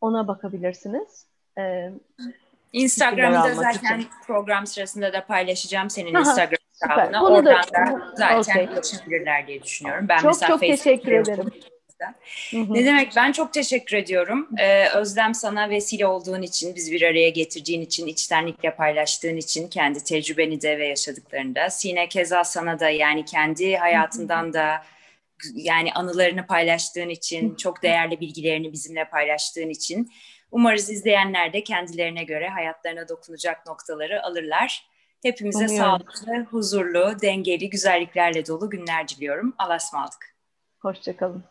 [0.01, 1.27] ona bakabilirsiniz.
[1.59, 1.91] E,
[2.73, 4.11] Instagram'da zaten için.
[4.27, 7.25] program sırasında da paylaşacağım senin Aha, Instagram hesabına.
[7.25, 8.75] Oradan da, da zaten okay.
[8.75, 10.07] ulaşabilirler diye düşünüyorum.
[10.09, 11.53] Ben çok çok teşekkür ederim.
[12.53, 14.49] Ne demek ben çok teşekkür ediyorum.
[14.59, 20.05] Ee, Özlem sana vesile olduğun için, biz bir araya getirdiğin için, içtenlikle paylaştığın için kendi
[20.05, 21.71] tecrübeni de ve yaşadıklarını da.
[21.71, 24.83] Sine keza sana da yani kendi hayatından da
[25.55, 30.13] yani anılarını paylaştığın için, çok değerli bilgilerini bizimle paylaştığın için.
[30.51, 34.89] Umarız izleyenler de kendilerine göre hayatlarına dokunacak noktaları alırlar.
[35.23, 35.77] Hepimize Umuyorum.
[35.77, 39.55] sağlıklı, huzurlu, dengeli, güzelliklerle dolu günler diliyorum.
[39.59, 40.37] Allah'a ısmarladık.
[40.79, 41.45] Hoşçakalın.